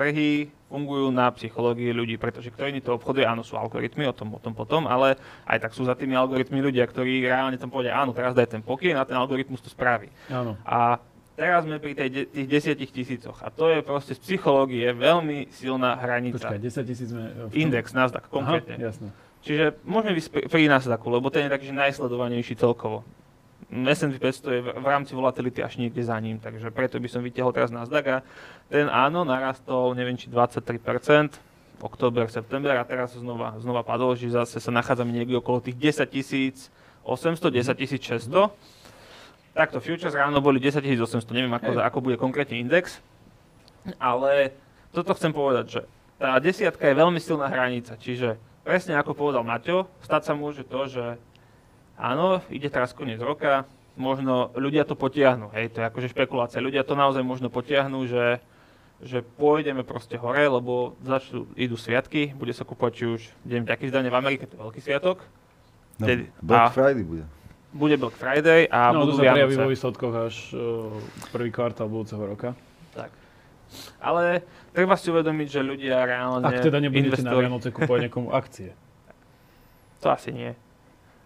[0.00, 4.32] trhy fungujú na psychológii ľudí, pretože kto iný to obchoduje, áno, sú algoritmy, o tom,
[4.32, 7.98] o tom potom, ale aj tak sú za tými algoritmi ľudia, ktorí reálne tam povedia,
[7.98, 10.08] áno, teraz daj ten pokyn a ten algoritmus to spraví.
[10.30, 10.54] Áno.
[10.62, 11.02] A
[11.34, 15.98] teraz sme pri tej, tých desiatich tisícoch a to je proste z psychológie veľmi silná
[15.98, 16.38] hranica.
[16.38, 17.50] Počkaj, 10 tisíc sme...
[17.50, 18.78] v Index, Nasdaq, Aha, konkrétne.
[18.78, 19.10] jasné.
[19.40, 23.04] Čiže môžeme pri- Nasdaqu, lebo ten je taký že najsledovanejší celkovo.
[23.70, 27.22] S&P 500 je v v rámci volatility až niekde za ním, takže preto by som
[27.22, 28.18] vytiahol teraz Nasdaq a
[28.66, 31.38] ten áno, narastol neviem či 23%,
[31.78, 36.10] október, september a teraz znova, znova padol, že zase sa nachádzame niekde okolo tých 10
[37.06, 38.50] 800, 10 600.
[39.54, 42.98] Takto futures ráno boli 10 800, neviem ako, ako bude konkrétne index,
[44.02, 44.50] ale
[44.90, 45.80] toto chcem povedať, že
[46.20, 48.36] tá desiatka je veľmi silná hranica, čiže
[48.70, 51.18] presne ako povedal Maťo, stať sa môže to, že
[51.98, 53.66] áno, ide teraz koniec roka,
[53.98, 58.38] možno ľudia to potiahnu, hej, to je akože špekulácia, ľudia to naozaj možno potiahnu, že,
[59.02, 63.90] že pôjdeme proste hore, lebo začnú, idú sviatky, bude sa kúpať či už deň taký
[63.90, 65.18] zdanie v Amerike, to je veľký sviatok,
[65.98, 66.32] No, Vtedy.
[66.40, 67.24] Black a Friday bude.
[67.76, 69.60] bude Black Friday a no, budú to sa prejaví Vianoce.
[69.60, 70.60] vo výsledkoch až uh,
[71.28, 72.56] prvý kvartál budúceho roka.
[74.00, 74.42] Ale
[74.72, 78.70] treba si uvedomiť, že ľudia reálne Ak teda nebudete na investori- Vianoce kúpovať niekomu akcie.
[80.00, 80.52] To asi nie.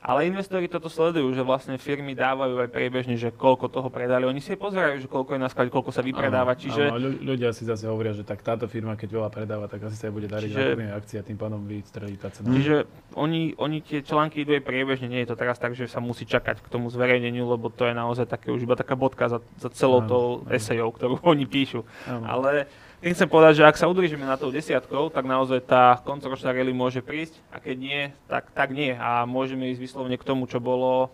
[0.04, 4.28] Ale investori toto sledujú, že vlastne firmy dávajú aj priebežne, že koľko toho predali.
[4.28, 6.52] Oni si aj pozerajú, že koľko je na sklade, koľko sa vypredáva.
[6.52, 9.80] Áno, Čiže áno, ľudia si zase hovoria, že tak táto firma, keď veľa predáva, tak
[9.88, 12.52] asi sa jej bude dariť Čiže- akcie a tým pádom vystrelí tá cena.
[12.52, 12.84] Čiže
[13.16, 16.28] oni, oni tie články idú aj priebežne, nie je to teraz tak, že sa musí
[16.28, 19.72] čakať k tomu zverejneniu, lebo to je naozaj také už iba taká bodka za, za
[19.72, 20.52] celou Áno, tou áno.
[20.52, 21.80] esejou, ktorú oni píšu.
[22.04, 22.28] Áno.
[22.28, 22.68] Ale
[23.04, 26.72] tým chcem povedať, že ak sa udržíme na tou desiatkou, tak naozaj tá koncoročná rally
[26.72, 28.96] môže prísť a keď nie, tak, tak nie.
[28.96, 31.12] A môžeme ísť vyslovene k tomu, čo bolo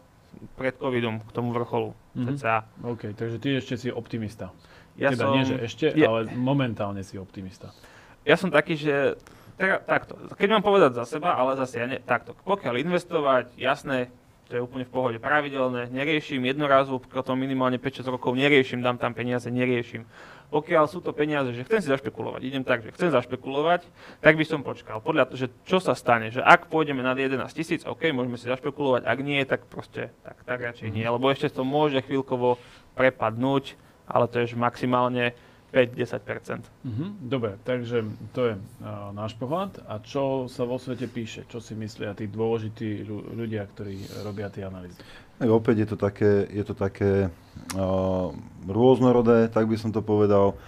[0.55, 1.91] pred covidom, k tomu vrcholu.
[2.15, 2.39] Mhm.
[2.39, 2.63] cca.
[2.87, 4.55] OK, takže ty ešte si optimista.
[4.95, 7.75] Ja teda som, nie, že ešte, je- ale momentálne si optimista.
[8.23, 9.19] ja som taký, že
[9.59, 14.09] teda, takto, keď mám povedať za seba, ale zase ja ne, takto, pokiaľ investovať, jasné,
[14.51, 19.15] to je úplne v pohode pravidelné, neriešim jednorazu, potom minimálne 5-6 rokov neriešim, dám tam
[19.15, 20.09] peniaze, neriešim.
[20.51, 23.87] Pokiaľ sú to peniaze, že chcem si zašpekulovať, idem tak, že chcem zašpekulovať,
[24.19, 24.99] tak by som počkal.
[24.99, 28.51] Podľa toho, že čo sa stane, že ak pôjdeme nad 11 tisíc, OK, môžeme si
[28.51, 32.59] zašpekulovať, ak nie, tak proste, tak, tak radšej nie, lebo ešte to môže chvíľkovo
[32.99, 33.79] prepadnúť,
[34.11, 35.39] ale to je maximálne
[35.71, 36.67] 5-10%.
[36.83, 38.03] Mhm, dobre, takže
[38.35, 39.79] to je uh, náš pohľad.
[39.87, 41.47] A čo sa vo svete píše?
[41.47, 44.99] Čo si myslia tí dôležití ľu- ľudia, ktorí robia tie analýzy?
[45.41, 47.33] Opäť je to také, je to také
[47.73, 48.29] uh,
[48.69, 50.61] rôznorodé, tak by som to povedal.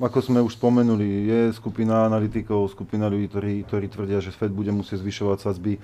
[0.00, 4.72] Ako sme už spomenuli, je skupina analytikov, skupina ľudí, ktorí, ktorí tvrdia, že Fed bude
[4.72, 5.76] musieť zvyšovať sadzby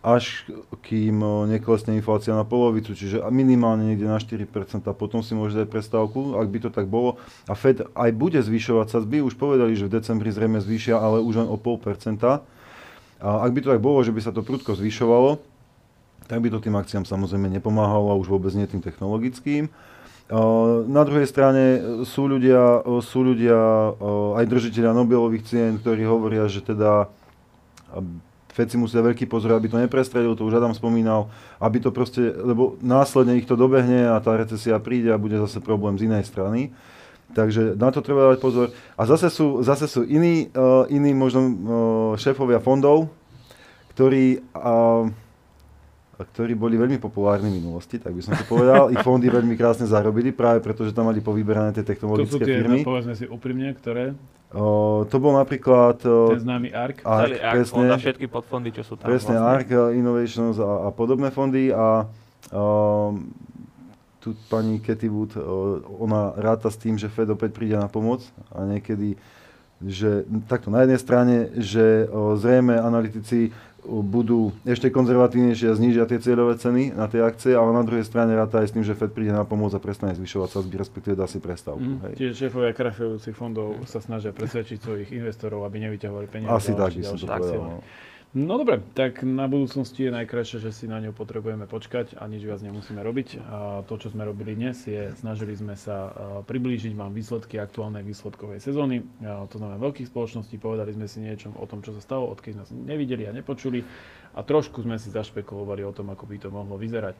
[0.00, 0.48] až
[0.80, 4.48] kým neklesne inflácia na polovicu, čiže minimálne niekde na 4%,
[4.96, 7.20] potom si môže dať prestávku, ak by to tak bolo.
[7.44, 11.44] A Fed aj bude zvyšovať sadzby, už povedali, že v decembri zrejme zvýšia, ale už
[11.44, 12.16] len o 0,5%.
[13.20, 15.36] A ak by to tak bolo, že by sa to prudko zvyšovalo,
[16.30, 19.66] tak by to tým akciám samozrejme nepomáhalo a už vôbec nie tým technologickým.
[20.30, 26.06] Uh, Na druhej strane sú ľudia, uh, sú ľudia uh, aj držiteľia Nobelových cien, ktorí
[26.06, 30.74] hovoria, že teda uh, Fed si musia veľký pozor, aby to neprestredil, to už Adam
[30.74, 35.38] spomínal, aby to proste, lebo následne ich to dobehne a tá recesia príde a bude
[35.38, 36.70] zase problém z inej strany.
[37.30, 38.74] Takže na to treba dať pozor.
[38.98, 41.52] A zase sú, zase sú iní, uh, iní možno uh,
[42.18, 43.10] šéfovia fondov,
[43.98, 44.42] ktorí,
[46.20, 48.92] uh, ktorí boli veľmi populárni v minulosti, tak by som to povedal.
[48.92, 52.44] Ich fondy veľmi krásne zarobili, práve preto, že tam mali povyberané tie To sú technologické
[52.44, 52.84] tie, firmy.
[52.84, 54.12] no, povedzme si úprimne, ktoré,
[54.50, 57.06] Uh, to bol napríklad uh, ten známy ARK.
[57.06, 59.06] ARK, ARK presne, a všetky podfondy, čo sú tam.
[59.06, 59.46] presne vlastne.
[59.46, 62.10] ARK, uh, Innovations a, a podobné fondy a
[62.50, 63.30] um,
[64.18, 65.38] tu pani Cathy Wood,
[66.02, 69.14] ona ráta s tým, že Fed opäť príde na pomoc a niekedy,
[69.86, 73.54] že takto na jednej strane, že uh, zrejme analytici
[73.86, 78.36] budú ešte konzervatívnejšie a znížia tie cieľové ceny na tie akcie, ale na druhej strane
[78.36, 81.24] ráta aj s tým, že Fed príde na pomoc a prestane zvyšovať sadzby, respektíve dá
[81.24, 81.80] si prestávku.
[81.80, 82.14] Mm, hej.
[82.20, 86.52] tie šéfovia krachujúcich fondov sa snažia presvedčiť svojich investorov, aby nevyťahovali peniaze.
[86.52, 87.80] Asi tak by som to povedal.
[88.34, 88.54] No.
[88.58, 92.62] Dobre, tak na budúcnosti je najkrajšie, že si na ňu potrebujeme počkať a nič viac
[92.62, 93.28] nemusíme robiť.
[93.46, 96.08] A to, čo sme robili dnes, je, snažili sme sa a,
[96.46, 99.02] priblížiť vám výsledky aktuálnej výsledkovej sezóny.
[99.22, 102.58] A, to znamená veľkých spoločností, povedali sme si niečo o tom, čo sa stalo, odkedy
[102.58, 103.82] nás nevideli a nepočuli
[104.34, 107.18] a trošku sme si zašpekulovali o tom, ako by to mohlo vyzerať.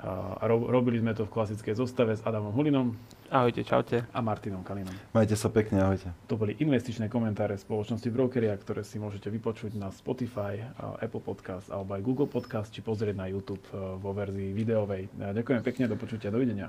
[0.00, 2.96] A, a ro- robili sme to v klasickej zostave s Adamom Hulinom
[3.28, 4.04] Ahojte, čaute.
[4.08, 4.92] a Martinom Kalinom.
[5.12, 6.12] Majte sa pekne, ahojte.
[6.26, 10.60] To boli investičné komentáre spoločnosti Brokeria, ktoré si môžete vypočuť na Spotify,
[10.98, 15.12] Apple Podcast alebo aj Google Podcast, či pozrieť na YouTube e, vo verzii videovej.
[15.16, 16.68] Ďakujem pekne, do počutia, dovidenia.